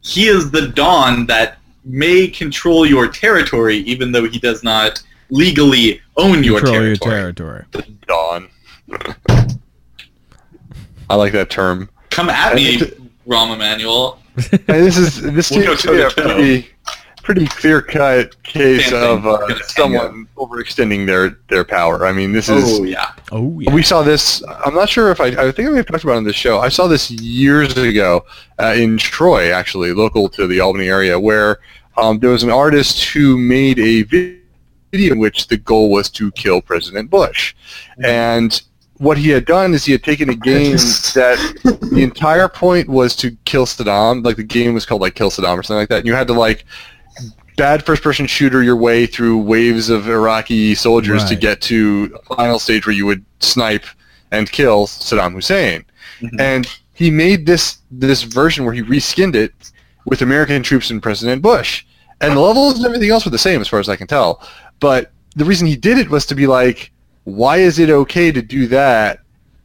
[0.00, 6.00] he is the Don that may control your territory, even though he does not legally
[6.16, 7.64] own your Control your territory.
[7.72, 7.96] territory.
[8.06, 8.48] Dawn.
[11.10, 11.90] I like that term.
[12.10, 12.78] Come at me,
[13.26, 14.20] Rahm Emanuel.
[14.52, 16.68] And this is this We'll seems to be a pretty
[17.28, 22.06] pretty clear cut case of uh, someone overextending their their power.
[22.06, 23.12] I mean, this is Oh yeah.
[23.30, 23.74] Oh yeah.
[23.74, 24.42] We saw this.
[24.64, 25.26] I'm not sure if I.
[25.26, 26.60] I think I may have talked about it on this show.
[26.60, 28.24] I saw this years ago
[28.58, 31.58] uh, in Troy, actually, local to the Albany area, where
[31.98, 34.38] um, there was an artist who made a video
[34.90, 37.54] in which the goal was to kill President Bush,
[38.02, 38.62] and
[38.96, 40.76] what he had done is he had taken a game
[41.14, 41.38] that
[41.92, 44.24] the entire point was to kill Saddam.
[44.24, 45.98] Like the game was called like Kill Saddam or something like that.
[45.98, 46.64] And you had to like
[47.58, 52.58] bad first-person shooter your way through waves of Iraqi soldiers to get to a final
[52.58, 53.84] stage where you would snipe
[54.30, 55.84] and kill Saddam Hussein.
[56.22, 56.40] Mhm.
[56.40, 59.52] And he made this this version where he reskinned it
[60.06, 61.84] with American troops and President Bush.
[62.20, 64.40] And the levels and everything else were the same as far as I can tell.
[64.80, 66.90] But the reason he did it was to be like,
[67.24, 69.20] why is it okay to do that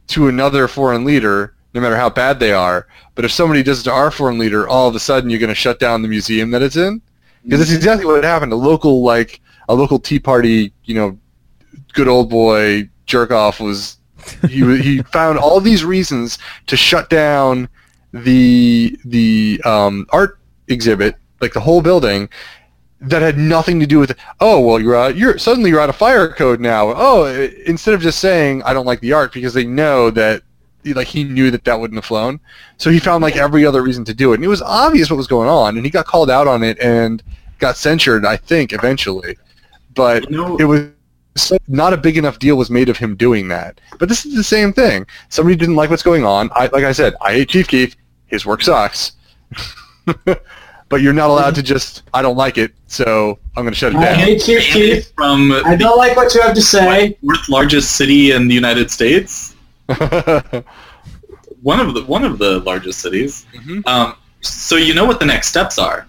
[0.08, 2.86] to another foreign leader, no matter how bad they are?
[3.14, 5.48] But if somebody does it to our foreign leader, all of a sudden you're going
[5.48, 7.00] to shut down the museum that it's in?
[7.44, 8.52] Because that's exactly what happened.
[8.52, 11.18] A local, like, a local Tea Party, you know,
[11.92, 13.98] good old boy jerk off was,
[14.48, 17.68] he, he found all these reasons to shut down
[18.12, 20.38] the, the um, art
[20.68, 22.28] exhibit, like the whole building,
[23.00, 25.96] that had nothing to do with oh well you're out you're suddenly you're out of
[25.96, 27.26] fire code now oh
[27.66, 30.42] instead of just saying i don't like the art because they know that
[30.92, 32.40] like he knew that that wouldn't have flown.
[32.76, 34.36] So he found like every other reason to do it.
[34.36, 36.78] And it was obvious what was going on and he got called out on it
[36.80, 37.22] and
[37.58, 39.36] got censured i think eventually.
[39.94, 40.90] But You know, it was
[41.66, 43.80] not a big enough deal was made of him doing that.
[43.98, 45.06] But this is the same thing.
[45.30, 46.50] Somebody didn't like what's going on.
[46.54, 47.96] I, like i said i hate chief keef.
[48.26, 49.12] His work sucks.
[50.90, 53.92] But you're not allowed to just i don't like it so i'm going to shut
[53.94, 54.14] it I down.
[54.16, 55.12] hate Chief banned Keef.
[55.16, 57.16] from I don't like what you have to say.
[57.22, 59.53] fourth largest city in the United States.
[61.62, 63.46] One of the one of the largest cities.
[63.54, 63.86] Mhm.
[63.86, 66.06] Um, so you know what the next steps are.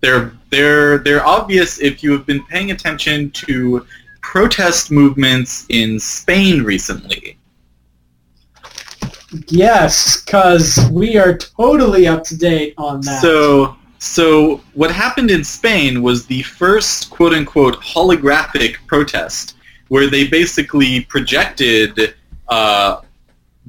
[0.00, 3.86] They're they're they're obvious if you have been paying attention to
[4.22, 7.36] protest movements in Spain recently.
[9.48, 13.20] Yes, because we are totally up to date on that.
[13.20, 19.54] So so what happened in Spain was the first quote unquote holographic protest
[19.88, 22.14] where they basically projected
[22.48, 23.00] uh,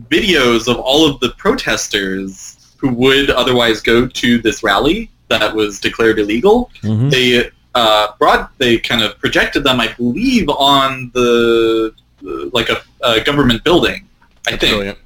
[0.10, 5.80] videos of all of the protesters who would otherwise go to this rally that was
[5.80, 6.72] declared illegal.
[6.82, 7.12] Mhm.
[7.12, 13.22] They uh, brought they kind of projected them, I believe, on the like a, a
[13.22, 14.08] government building.
[14.48, 14.74] I think.
[14.74, 14.98] brilliant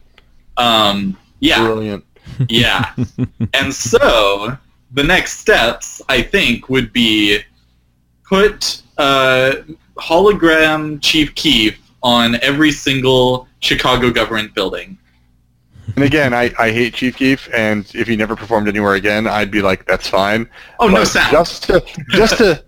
[0.58, 2.06] Um, yeah brilliant
[2.50, 2.94] yeah.
[3.54, 4.58] and so
[4.94, 7.40] the next steps, I think, would be
[8.24, 9.56] put uh,
[9.98, 14.98] hologram Chief Keef on every single Chicago government building.
[15.96, 19.52] and again I, I hate chief keef and if he never performed anywhere again i'd
[19.52, 21.32] be like that's fine Oh, no sound.
[21.32, 22.64] just to just to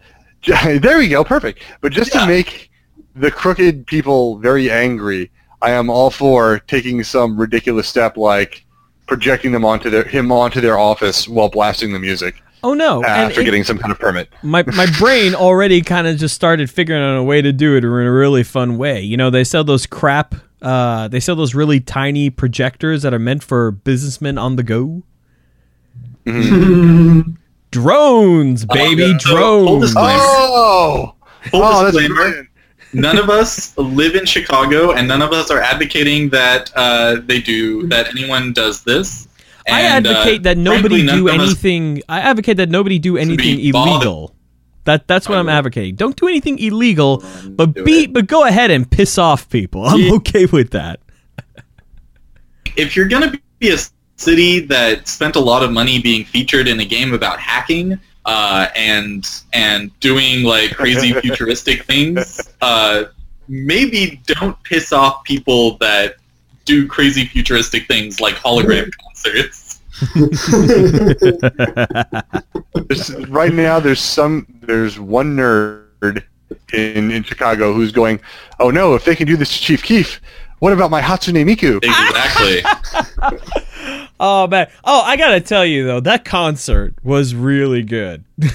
[0.82, 2.21] there we go perfect but just Yeah.
[2.21, 2.69] to make
[3.15, 8.65] the crooked people very angry i am all for taking some ridiculous step like
[9.07, 12.36] projecting them onto their him onto their office while blasting the music
[12.68, 13.03] Oh no!
[13.03, 16.18] uh, and after it- getting some kind of permit my my brain already kind of
[16.18, 19.01] just started figuring out a way to do it in a really fun way.
[19.01, 20.34] You know, they sell those crap.
[20.63, 25.03] Uh, they sell those really tiny projectors that are meant for businessmen on the go.
[27.72, 29.18] Drones, baby, yeah.
[29.20, 29.93] So, drones.
[29.95, 31.13] oh
[31.51, 32.47] Full oh that's disclaimer,
[32.93, 37.41] none of us live in Chicago, and none of us are advocating that uh, they
[37.41, 39.28] do that anyone does this.
[39.68, 42.01] I And, uh, advocate that nobody frankly, do anything.
[42.07, 44.36] I advocate that nobody do anything illegal.
[44.86, 45.95] That that's what I'm advocating.
[45.95, 48.13] Don't do anything illegal, but do be it.
[48.13, 49.84] but go ahead and piss off people.
[49.86, 50.99] I'm okay with that.
[52.76, 53.78] if you're going to be a
[54.18, 58.68] city that spent a lot of money being featured in a game about hacking uh,
[58.76, 63.05] and and doing like crazy futuristic things, uh,
[63.47, 66.18] maybe don't piss off people that
[66.66, 69.82] do crazy futuristic things like hologram concerts.
[73.30, 76.24] Right now there's some there's one nerd
[76.74, 78.20] in, in Chicago who's going,
[78.59, 80.20] oh no, if they can do this to Chief Keef,
[80.59, 81.78] what about my Hatsune Miku?
[81.84, 82.61] Exactly.
[84.20, 84.70] oh man.
[84.84, 88.24] Oh, I gotta tell you though, that concert was really good.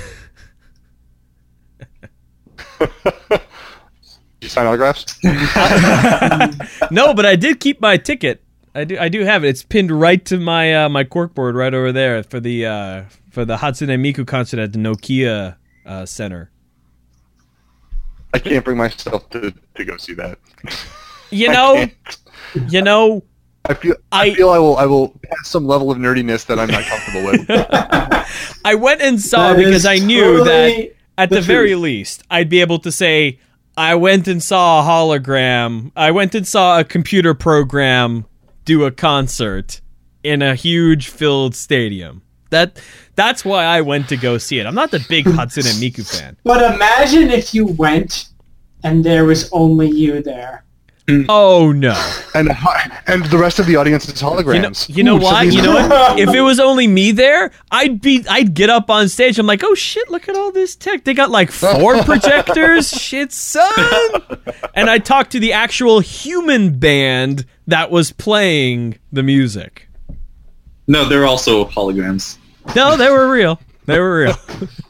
[4.50, 5.18] sign autographs?
[6.90, 8.42] no, but I did keep my ticket.
[8.74, 8.98] I do.
[8.98, 9.48] I do have it.
[9.48, 13.44] It's pinned right to my uh, my corkboard right over there for the uh, for
[13.44, 16.50] the Hatsune Miku concert at the Nokia uh, Center.
[18.32, 20.38] I can't bring myself to, to go see that.
[21.30, 21.86] You know,
[22.68, 23.24] you know.
[23.68, 26.58] I feel I, I- feel I will I will pass some level of nerdiness that
[26.58, 27.46] I'm not comfortable with.
[28.64, 32.48] I went and saw That because I knew that at the the, very least I'd
[32.48, 33.38] be able to say
[33.80, 35.90] I went and saw a hologram.
[35.96, 38.26] I went and saw a computer program
[38.66, 39.80] do a concert
[40.22, 42.20] in a huge filled stadium.
[42.50, 42.78] That
[43.14, 44.66] that's why I went to go see it.
[44.66, 46.36] I'm not the big Hatsune Miku fan.
[46.44, 48.28] But imagine if you went
[48.84, 50.66] and there was only you there.
[51.06, 51.26] Mm.
[51.28, 51.92] Oh no.
[52.34, 52.50] and
[53.06, 54.96] and the rest of the audience is You know, holograms.
[54.96, 55.30] you know Ooh, what?
[55.34, 56.18] something's You know what?
[56.20, 59.38] If it was only me there, I'd be I'd get up on stage.
[59.38, 61.04] I'm like, oh shit, look at all this tech.
[61.04, 62.90] They got like four projectors.
[62.90, 63.72] Shit, son.
[64.74, 69.88] And I talked to the actual human band that was playing the music.
[70.86, 72.36] No, they're also holograms.
[72.76, 73.60] No, they were real.
[73.86, 74.36] They were real.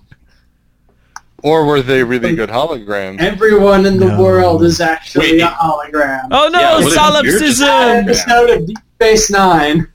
[1.43, 3.18] Or were they really good holograms?
[3.20, 4.20] Everyone in the No.
[4.22, 5.41] world is actually Wait.
[5.43, 6.28] a hologram.
[6.30, 7.68] Oh no, Yeah, what if solipsism.
[7.68, 9.88] Episode of Deep Space Nine.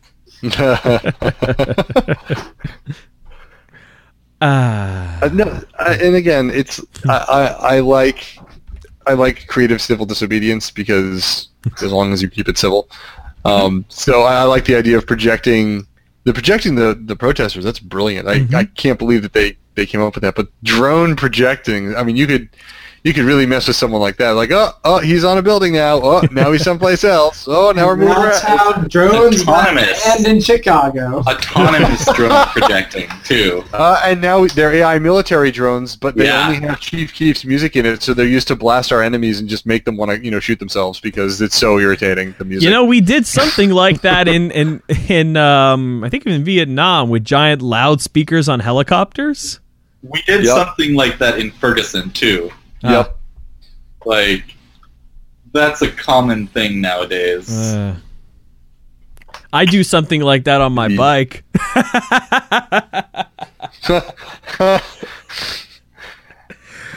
[4.41, 5.19] Ah.
[5.21, 8.37] Uh, no, I, and again, it's I, I, I like
[9.07, 11.47] I like creative civil disobedience because
[11.81, 12.89] as long as you keep it civil.
[13.45, 15.87] Um, so I, I like the idea of projecting
[16.25, 17.63] the projecting the, the protesters.
[17.63, 18.27] That's brilliant.
[18.27, 18.55] I, mm-hmm.
[18.55, 20.35] I can't believe that they, they came up with that.
[20.35, 21.95] But drone projecting.
[21.95, 22.49] I mean, you could
[23.05, 24.31] you could really mess with someone like that.
[24.31, 26.01] Like, oh, oh, he's on a building now.
[26.01, 27.45] Oh, now he's someplace else.
[27.47, 28.57] Oh, now we're moving That's around.
[28.57, 30.03] how drones got Autonomous.
[30.03, 31.19] banned in Chicago.
[31.27, 33.63] Autonomous drone projecting too.
[33.73, 36.47] Uh, and now they're AI military drones, but they Yeah.
[36.47, 39.47] only have Chief Keef's music in it, so they're used to blast our enemies and
[39.47, 42.33] just make them want to, you know, shoot themselves because it's so irritating.
[42.39, 42.65] The music.
[42.65, 47.09] You know, we did something like that in in in um I think in Vietnam
[47.11, 49.59] with giant loudspeakers on helicopters.
[50.01, 50.55] We did Yep.
[50.55, 52.51] something like that in Ferguson too.
[52.83, 53.17] Yep.
[54.05, 54.43] Like
[55.53, 57.49] that's a common thing nowadays.
[57.49, 57.95] Uh,
[59.53, 60.97] I do something like that on my Yeah.
[60.97, 61.43] bike.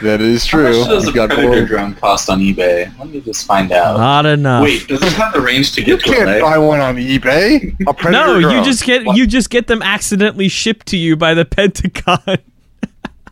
[0.01, 0.79] that is How true.
[0.79, 2.97] much does a You've got predator more- drone cost on eBay?
[2.97, 3.97] Let me just find out.
[3.97, 4.63] Not enough.
[4.63, 6.39] Wait, does it have the range to You get to can't LA?
[6.39, 7.75] buy one on eBay.
[7.87, 9.17] A predator no, you just get What?
[9.17, 12.19] you just get them accidentally shipped to you by the Pentagon.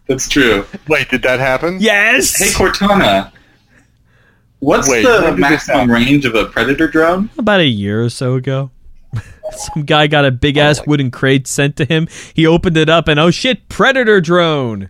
[0.07, 0.65] That's true.
[0.87, 1.77] Wait, did that happen?
[1.79, 2.37] yes.
[2.37, 3.31] Hey Cortana,
[4.59, 7.29] what's Wait, the when did this maximum range of a predator drone?
[7.37, 8.71] About a year or so ago.
[9.51, 12.07] Some guy got a big oh, ass Oh, like- wooden crate sent to him.
[12.33, 14.89] He opened it up and oh shit, predator drone.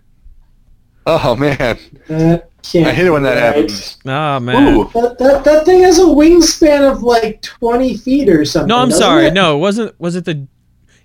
[1.06, 3.42] Oh man, That I hate it when that right.
[3.42, 3.98] Ah, happens.
[4.04, 4.74] Oh man.
[4.76, 8.68] Ooh, That, that, that thing has a wingspan of like 20 feet or something.
[8.68, 9.26] No, I'm sorry.
[9.28, 9.32] it?
[9.32, 9.98] No, it wasn't.
[9.98, 10.46] Was it the?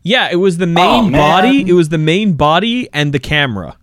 [0.01, 1.63] Yeah, it was the oh, main Oh, body.
[1.67, 3.77] It was the main body and the camera.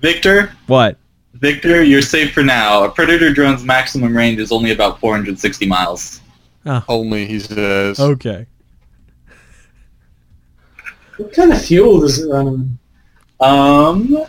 [0.00, 0.98] Victor, What?
[1.34, 2.84] Victor, you're safe for now.
[2.84, 6.20] A predator drone's maximum range is only about 460 miles.
[6.88, 8.00] Only he says.
[8.00, 8.46] Okay.
[11.18, 12.78] What kind of fuel does it run
[13.38, 14.08] on?
[14.08, 14.26] Um,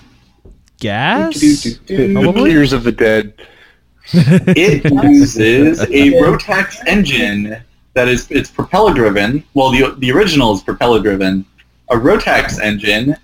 [0.79, 1.39] Gas.
[1.39, 2.49] do-do-do-do.
[2.49, 3.33] Years of the Dead.
[4.13, 7.57] it uses a Rotax engine
[7.93, 9.43] that is it's propeller driven.
[9.53, 11.45] Well, the the original is propeller driven.
[11.89, 13.17] A Rotax engine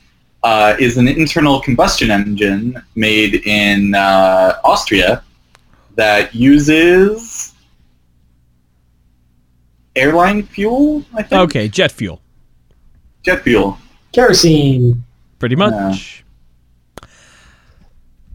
[0.43, 5.23] uh, is an internal combustion engine made in uh, Austria
[5.95, 7.53] that uses
[9.95, 11.03] airline fuel.
[11.13, 12.21] I think Okay, jet fuel.
[13.23, 13.77] jet fuel.
[14.11, 15.03] Kerosene.
[15.39, 16.23] Pretty much.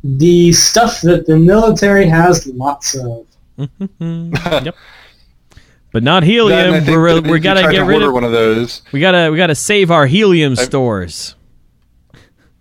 [0.05, 3.27] The stuff that the military has lots of.
[3.99, 4.75] yep.
[5.93, 6.85] But not helium.
[6.85, 8.15] think We're we if you gotta get to rid order of.
[8.15, 8.83] one of those.
[8.93, 11.35] We gotta we gotta save our helium I- stores.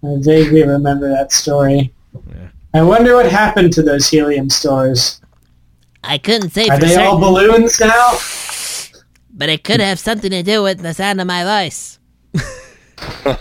[0.03, 1.93] I vaguely remember that story.
[2.29, 2.47] Yeah.
[2.73, 5.21] I wonder what happened to those helium stores.
[6.03, 8.17] I couldn't say Are for they all balloons now?
[9.31, 11.99] but it could have something to do with the sound of my voice.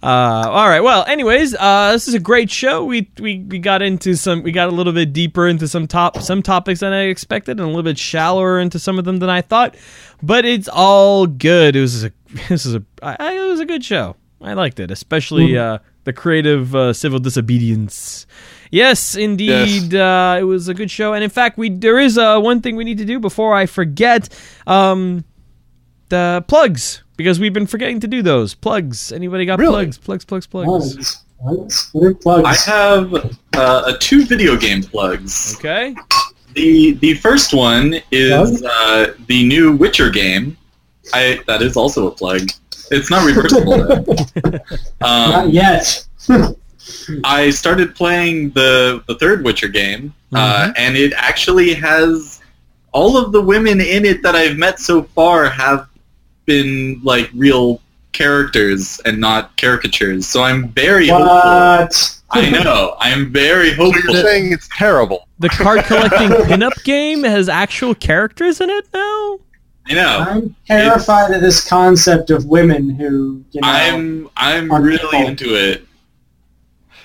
[0.00, 0.06] Uh,
[0.48, 0.78] all right.
[0.80, 2.84] Well, anyways, uh, this is a great show.
[2.84, 4.44] We, we we got into some.
[4.44, 7.60] We got a little bit deeper into some top some topics than I expected, and
[7.62, 9.74] a little bit shallower into some of them than I thought.
[10.22, 11.74] But it's all good.
[11.74, 12.12] It was a
[12.48, 14.14] this is a I, I- it was a good show.
[14.40, 18.26] I liked it, especially uh, the creative uh, civil disobedience.
[18.70, 21.12] Yes, indeed, Uh, it was a good show.
[21.14, 23.66] And in fact, we there is uh, one thing we need to do before I
[23.66, 24.28] forget.
[24.66, 25.24] Um,
[26.08, 29.12] the plugs because we've been forgetting to do those plugs.
[29.12, 29.84] Anybody got Really?
[29.84, 29.98] plugs?
[29.98, 31.24] Plugs, plugs, plugs.
[31.40, 31.90] Plugs?
[32.22, 32.44] Plugs?
[32.44, 33.14] I have
[33.56, 35.56] uh, a two video game plugs.
[35.58, 35.94] Okay.
[36.54, 40.56] The the first one is uh, the new Witcher game.
[41.12, 42.42] I that is also a plug.
[42.90, 43.82] It's not reversible.
[45.00, 46.04] um, Not yet.
[47.24, 52.40] I started playing the the third Witcher game, uh, and it actually has
[52.92, 55.86] all of the women in it that I've met so far have
[56.46, 57.82] been like real
[58.12, 60.26] characters and not caricatures.
[60.26, 61.26] So I'm very hopeful.
[61.26, 62.14] what?
[62.30, 62.96] I know.
[63.00, 64.14] I'm very So hopeful.
[64.14, 65.28] you're saying it's terrible.
[65.38, 69.38] The card collecting pinup game has actual characters in it now.
[69.90, 70.18] I know.
[70.28, 75.26] I'm terrified of this concept of women who, you know, I'm I'm Are really people-
[75.26, 75.84] into it.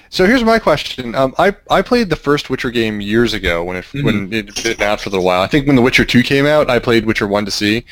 [0.10, 1.16] So here's my question.
[1.16, 4.04] Um, I I played the first Witcher game years ago when it Mhm.
[4.04, 5.42] when it had been out for a little while.
[5.42, 7.84] I think when The Witcher Two came out, I played Witcher One to see,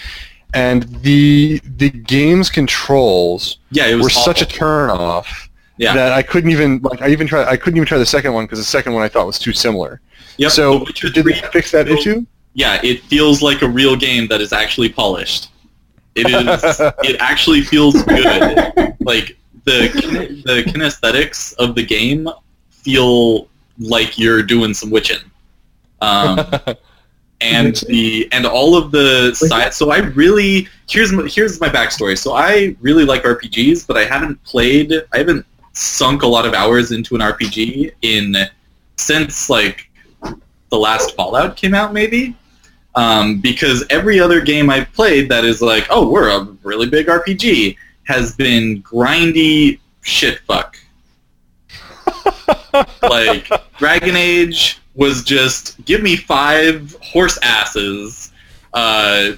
[0.54, 4.58] and the the game's controls Yeah, it was were such a awful.
[4.58, 5.96] turn off Yeah.
[5.96, 8.46] that I couldn't even like I even try I couldn't even try the second one
[8.46, 10.00] because the second one I thought was too similar.
[10.38, 12.24] Yep, so did 3 they fix that issue?
[12.54, 15.50] Yeah, it feels like a real game that is actually polished.
[16.16, 16.80] It is.
[17.04, 18.96] it actually feels good.
[19.00, 22.28] Like the kin- the kinesthetics of the game
[22.70, 23.48] feel
[23.80, 25.20] like you're doing some witching.
[26.02, 26.40] Um,
[27.42, 29.74] and the and all of the side.
[29.74, 32.18] So I really here's my, here's my backstory.
[32.18, 34.94] So I really like RPGs, but I haven't played.
[35.14, 38.36] I haven't sunk a lot of hours into an RPG in
[38.98, 39.90] since like
[40.70, 42.36] the last Fallout came out, maybe.
[42.94, 47.08] Um, because every other game I've played that is like, oh, we're a really big
[47.08, 50.78] RPG, has been grindy shit fuck.
[53.02, 58.32] like Dragon Age was just give me five horse asses.
[58.74, 59.34] Uh,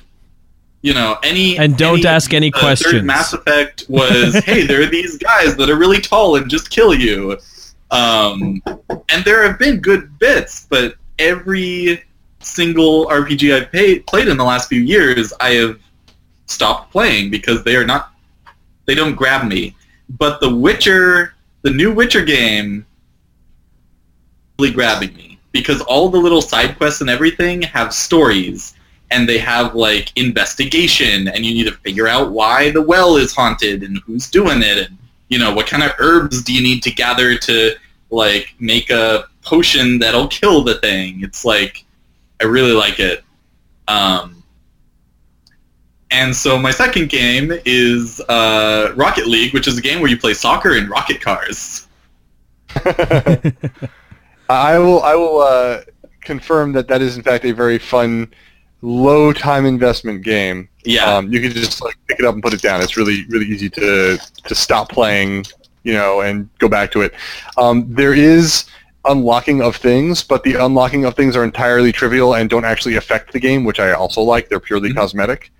[0.82, 2.94] you know, any And don't ask any the questions.
[2.94, 6.70] Third Mass Effect was, hey, there are these guys that are really tall and just
[6.70, 7.38] kill you.
[7.90, 12.04] Um, and there have been good bits, but every
[12.46, 15.80] single RPG I've pay- played in the last few years, I have
[16.46, 18.12] stopped playing because they are not,
[18.86, 19.76] they don't grab me.
[20.10, 22.86] But The Witcher, the new Witcher game,
[24.60, 28.76] really grabbing me because all the little side quests and everything have stories
[29.12, 33.34] and they have like investigation and you need to figure out why the well is
[33.34, 34.98] haunted and who's doing it and
[35.30, 37.72] you know what kind of herbs do you need to gather to
[38.10, 41.86] like make a potion that'll kill the thing it's like
[42.42, 43.24] i really like it
[43.88, 44.44] um,
[46.12, 50.18] and so my second game is uh, rocket league which is a game where you
[50.18, 51.88] play soccer in rocket cars
[54.50, 55.82] I will I will uh,
[56.22, 58.34] confirm that that is in fact a very fun,
[58.82, 60.70] low time investment game.
[60.86, 62.82] yeah Um, you can just like pick it up and put it down.
[62.82, 65.46] It's really really easy to to stop playing,
[65.84, 67.14] you know, and go back to it.
[67.58, 68.66] Um, there is
[69.06, 73.34] unlocking of things, but the unlocking of things are entirely trivial and don't actually affect
[73.34, 74.50] the game, which I also like.
[74.50, 74.96] They're purely Mhm.
[74.96, 75.52] cosmetic.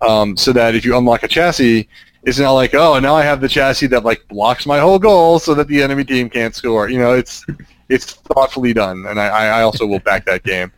[0.00, 1.88] Um, so that if you unlock a chassis,
[2.24, 5.38] it's not like, oh, now I have the chassis that like blocks my whole goal
[5.38, 6.88] so that the enemy team can't score.
[6.88, 7.44] You know, it's
[7.88, 10.72] it's thoughtfully done, and I, I also will back that game.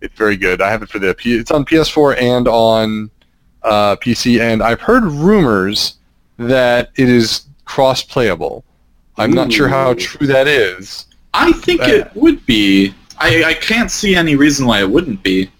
[0.00, 0.60] It's very good.
[0.60, 3.10] I have it for the P- it's on PS4 and on
[3.62, 5.94] uh, PC, and I've heard rumors
[6.36, 8.64] that it is cross-playable.
[9.16, 11.06] I'm not sure how true that is.
[11.34, 15.22] I think Uh, it would be I, I can't see any reason why it wouldn't
[15.22, 15.50] be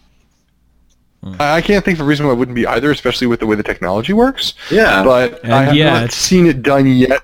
[1.39, 3.47] I I can't think of a reason why it wouldn't be either, especially with the
[3.47, 4.53] way the technology works.
[4.71, 7.23] yeah But And I have yeah, not seen it done yet.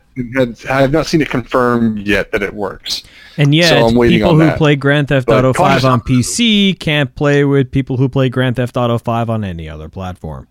[0.70, 3.02] I have not seen it confirmed yet that it works.
[3.36, 4.56] And yet, So I'm waiting people on who that.
[4.58, 8.56] play Grand Theft But Auto 5 on PC can't play with people who play Grand
[8.56, 10.48] Theft Auto 5 on any other platform.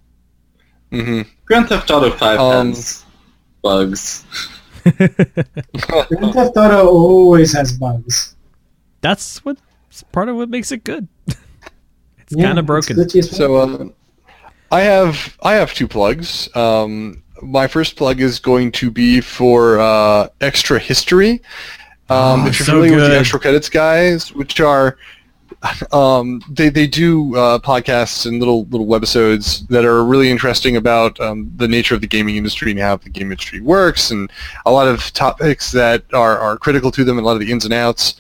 [0.92, 3.04] hmm Grand Theft Auto 5 Um, has
[3.64, 4.26] bugs.
[4.84, 8.36] Grand Theft Auto always has bugs.
[9.02, 9.58] That's what
[10.12, 11.08] part of what makes it good.
[11.28, 11.40] it's
[12.30, 12.96] Yeah, kind of broken.
[12.98, 13.38] glitchy as fuck.
[13.38, 13.94] So um,
[14.72, 16.54] I have I have two plugs.
[16.56, 21.42] Um, my first plug is going to be for uh, Extra History.
[22.10, 23.20] Um, Oh, if you're so familiar with the.
[23.20, 24.98] Extra Credits guys, which are
[25.92, 31.20] um, they they do uh, podcasts and little little webisodes that are really interesting about
[31.20, 34.32] um, the nature of the gaming industry and how the game industry works, and
[34.66, 37.52] a lot of topics that are, are critical to them, and a lot of the
[37.52, 38.16] ins and outs.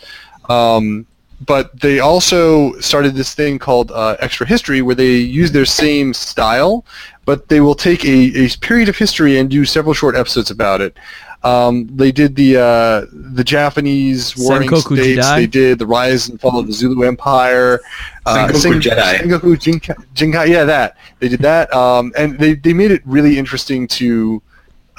[0.50, 1.06] Um,
[1.46, 6.14] but they also started this thing called uh, Extra History, where they use their same
[6.14, 6.84] style,
[7.24, 10.82] but they will take a, a period of history and do several short episodes about
[10.82, 10.98] it.
[11.44, 15.26] Um, they did the uh, the Japanese Warring Sengoku States.
[15.26, 15.36] Jidai?
[15.36, 17.80] They did the rise and fall of the Zulu Empire.
[18.26, 19.16] Uh, Sengoku Sen- Jedi.
[19.16, 20.48] Sengoku Jinkai, Jinkai.
[20.50, 24.42] Yeah, that they did that, um, and they they made it really interesting to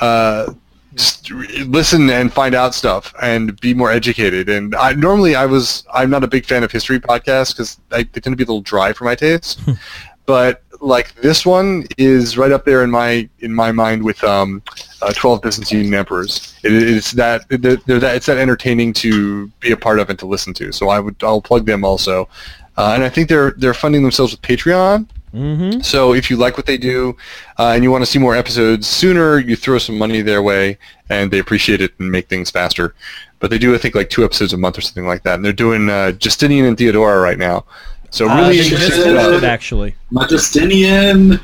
[0.00, 0.52] uh,
[0.94, 4.48] just listen and find out stuff and be more educated.
[4.48, 8.04] And I normally I was I'm not a big fan of history podcasts because they
[8.04, 9.60] tend to be a little dry for my taste.
[10.26, 14.62] but like this one is right up there in my in my mind with um,
[15.02, 16.54] uh, Twelve Byzantine Emperors.
[16.62, 20.18] It, it's that they're, they're that it's that entertaining to be a part of and
[20.18, 20.72] to listen to.
[20.72, 22.28] So I would I'll plug them also.
[22.76, 25.06] Uh, and I think they're they're funding themselves with Patreon.
[25.34, 25.80] Mm-hmm.
[25.80, 27.16] So if you like what they do
[27.58, 30.76] uh, and you want to see more episodes sooner, you throw some money their way,
[31.08, 32.94] and they appreciate it and make things faster.
[33.38, 35.36] But they do, I think, like two episodes a month or something like that.
[35.36, 37.64] And they're doing uh, Justinian and Theodora right now.
[38.10, 39.42] So Uh, really they just interesting finished stuff.
[39.42, 39.94] it, actually.
[40.10, 41.40] My Justinian.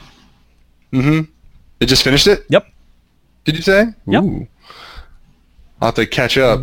[0.93, 1.21] Mm-hmm.
[1.79, 2.45] They just finished it.
[2.49, 2.67] Yep.
[3.45, 3.87] Did you say?
[4.07, 4.23] Yep.
[4.25, 4.49] Ooh.
[5.81, 6.61] I'll have to catch up.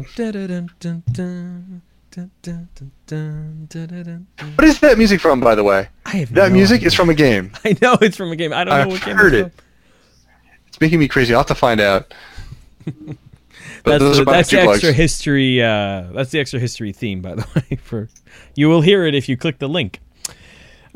[4.55, 5.87] What is that music from, by the way?
[6.05, 6.87] I have That no music idea.
[6.87, 7.51] is from a game.
[7.65, 8.53] I know it's from a game.
[8.53, 9.53] I don't know I've what game heard it's it.
[9.55, 9.65] from.
[10.67, 11.33] It's making me crazy.
[11.33, 12.13] I'll have to find out.
[13.83, 15.61] That's, the, that's the extra history.
[15.61, 17.77] Uh, that's the extra history theme, by the way.
[17.77, 18.09] For
[18.55, 19.99] you will hear it if you click the link.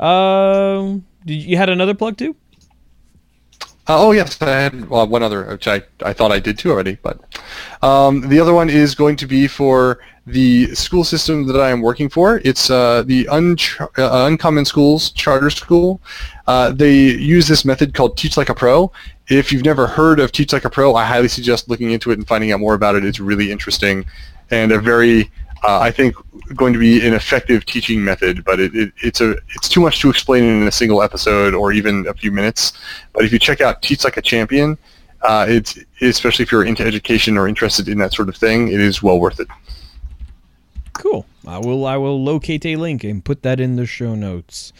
[0.00, 2.36] Um, did you, had another plug too?
[3.88, 6.70] Uh, oh yes, I had well, one other, which I, I thought I did too
[6.70, 6.98] already.
[7.02, 7.20] But
[7.82, 11.80] um, the other one is going to be for the school system that I am
[11.80, 12.40] working for.
[12.44, 16.00] It's uh, the uh, Uncommon Schools Charter School.
[16.46, 18.92] Uh, they use this method called Teach Like a Pro.
[19.28, 22.18] If you've never heard of Teach Like a Pro, I highly suggest looking into it
[22.18, 23.04] and finding out more about it.
[23.04, 24.06] It's really interesting
[24.50, 25.30] and a very,
[25.62, 26.14] uh, I think,
[26.54, 28.44] going to be an effective teaching method.
[28.44, 31.72] But it, it, it's a it's too much to explain in a single episode or
[31.72, 32.72] even a few minutes.
[33.12, 34.78] But if you check out Teach Like a Champion,
[35.22, 38.80] uh, it's especially if you're into education or interested in that sort of thing, it
[38.80, 39.48] is well worth it.
[40.94, 41.26] Cool.
[41.46, 41.86] I will.
[41.86, 44.72] I will locate a link and put that in the show notes.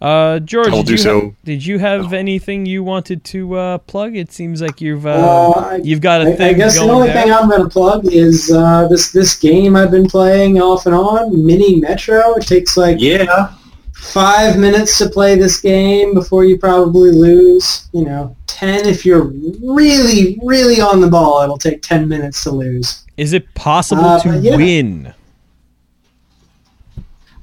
[0.00, 1.20] Uh, George, I will did do you so.
[1.20, 4.14] Have, did you have anything you wanted to uh, plug?
[4.16, 6.82] It seems like you've uh, Uh, I- you've got a I, thing I guess the
[6.84, 7.22] only there.
[7.24, 10.94] thing I'm going to plug is uh, this this game I've been playing off and
[10.94, 12.34] on, Mini Metro.
[12.34, 13.52] It takes like Yeah.
[13.92, 17.88] five minutes to play this game before you probably lose.
[17.92, 21.42] You know, ten if you're really, really on the ball.
[21.42, 23.04] It'll take ten minutes to lose.
[23.16, 24.54] Is it possible Uh, to yeah.
[24.56, 25.12] win?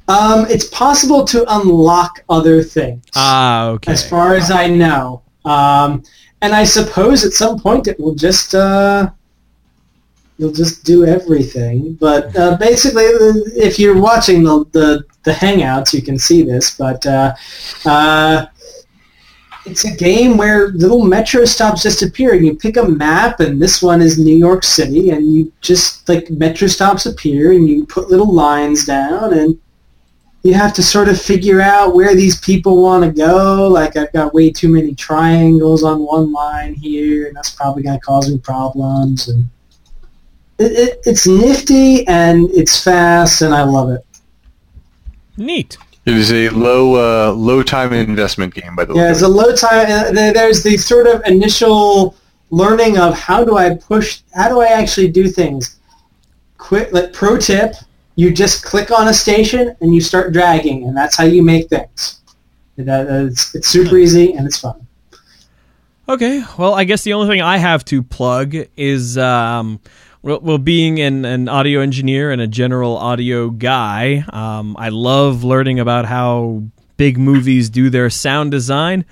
[0.07, 3.03] Um, it's possible to unlock other things.
[3.15, 3.91] Ah, okay.
[3.91, 5.23] as far as I know.
[5.45, 6.03] Um,
[6.41, 9.09] and I suppose at some point it will just uh,
[10.37, 11.93] you'll just do everything.
[11.93, 16.77] But uh, basically, if you're watching the, the the hangouts, you can see this.
[16.77, 17.33] But uh,
[17.85, 18.45] uh,
[19.65, 23.59] it's a game where little metro stops just appear, and you pick a map, and
[23.59, 27.85] this one is New York City, and you just like metro stops appear, and you
[27.87, 29.59] put little lines down, and
[30.45, 33.67] you have to sort of figure out where these people want to go.
[33.67, 37.99] Like I've got way too many triangles on one line here, and that's probably going
[37.99, 39.27] to cause me problems.
[39.27, 39.49] And
[40.59, 44.05] it, it, it's nifty and it's fast, and I love it.
[45.35, 45.79] Neat.
[46.05, 49.01] It is a low uh, low time investment game, by the way.
[49.01, 49.87] Yeah, it's a low time.
[49.89, 52.15] Uh, there's the sort of initial
[52.51, 55.79] learning of how do I push, how do I actually do things.
[56.59, 57.73] Quick, like pro tip,
[58.15, 61.69] you just click on a station and you start dragging, and that's how you make
[61.69, 62.21] things.
[62.77, 64.85] It's, it's super easy and it's fun.
[66.07, 69.79] Okay, well, I guess the only thing I have to plug is, um,
[70.21, 75.43] well, well being an, an audio engineer and a general audio guy, um, I love
[75.43, 76.63] learning about how
[76.97, 79.05] big movies do their sound design.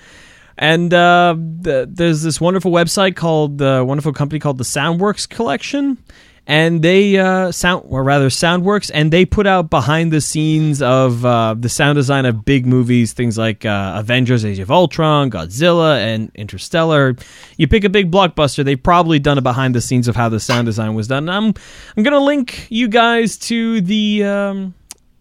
[0.55, 5.97] And uh, th- there's this wonderful website called, uh, wonderful company called the Soundworks Collection.
[6.45, 11.23] And they uh, sound, or rather, Soundworks, and they put out behind the scenes of
[11.25, 16.03] uh, the sound design of big movies, things like uh, Avengers: Age of Ultron, Godzilla,
[16.03, 17.15] and Interstellar.
[17.55, 20.39] You pick a big blockbuster, they've probably done a behind the scenes of how the
[20.41, 21.29] sound design was done.
[21.29, 21.53] I'm
[21.95, 24.73] I'm gonna link you guys to the um,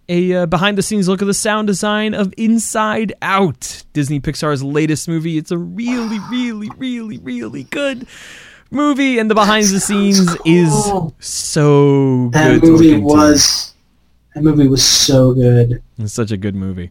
[0.08, 4.64] a uh, behind the scenes look of the sound design of Inside Out, Disney Pixar's
[4.64, 5.38] latest movie.
[5.38, 8.08] It's a really, really, really, really good
[8.72, 10.72] movie, and the behind the scenes is
[11.20, 12.62] so That good.
[12.62, 13.74] to movie was
[14.34, 15.82] that movie was so good.
[15.98, 16.90] It's such a good movie.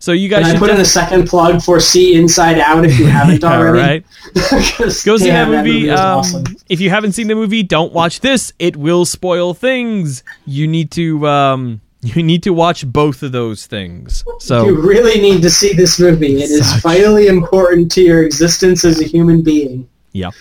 [0.00, 2.84] So you guys Can I should put in a second plug for See Inside Out
[2.84, 3.78] if you haven't All already?
[3.78, 4.04] right.
[5.04, 5.88] Go see damn, that movie.
[5.90, 6.44] was um, awesome.
[6.68, 8.52] If you haven't seen the movie, don't watch this.
[8.58, 10.24] It will spoil things.
[10.46, 14.24] You need to um, you need to watch both of those things.
[14.40, 16.36] So You really need to see this movie.
[16.42, 19.88] It is Such- vitally important to your existence as a human being.
[20.12, 20.34] Yep.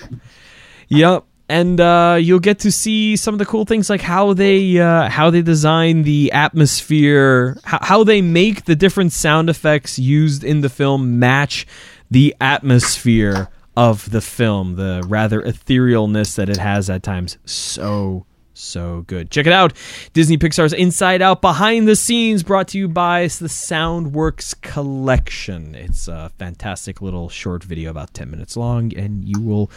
[0.89, 1.25] Yep.
[1.47, 5.09] And uh, you'll get to see some of the cool things, like how they uh,
[5.09, 10.61] how they design the atmosphere, how, how they make the different sound effects used in
[10.61, 11.65] the film match
[12.11, 17.39] the atmosphere of the film, the rather etherealness that it has at times.
[17.45, 19.31] So so good.
[19.31, 19.73] Check it out.
[20.13, 25.75] Disney Pixar's Inside Out Behind the Scenes brought to you by the Soundworks Collection.
[25.75, 29.71] It's a fantastic little short video about 10 minutes long and you will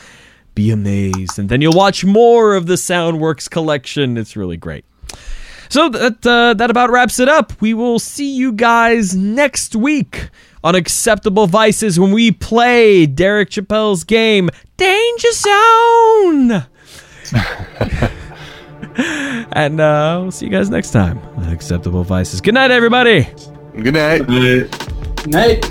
[0.55, 1.39] be amazed.
[1.39, 4.17] And then you'll watch more of the Soundworks Collection.
[4.17, 4.85] It's really great.
[5.69, 7.53] So that uh, that about wraps it up.
[7.61, 10.29] We will see you guys next week
[10.63, 16.67] on Acceptable Vices when we play Derek Chappelle's game Danger Zone.
[19.53, 22.43] and uh, we'll see you guys next time on Acceptable Vices.
[22.43, 23.27] Good night, everybody.
[23.75, 24.29] Good night.
[24.29, 24.69] Uh,
[25.27, 25.65] Night.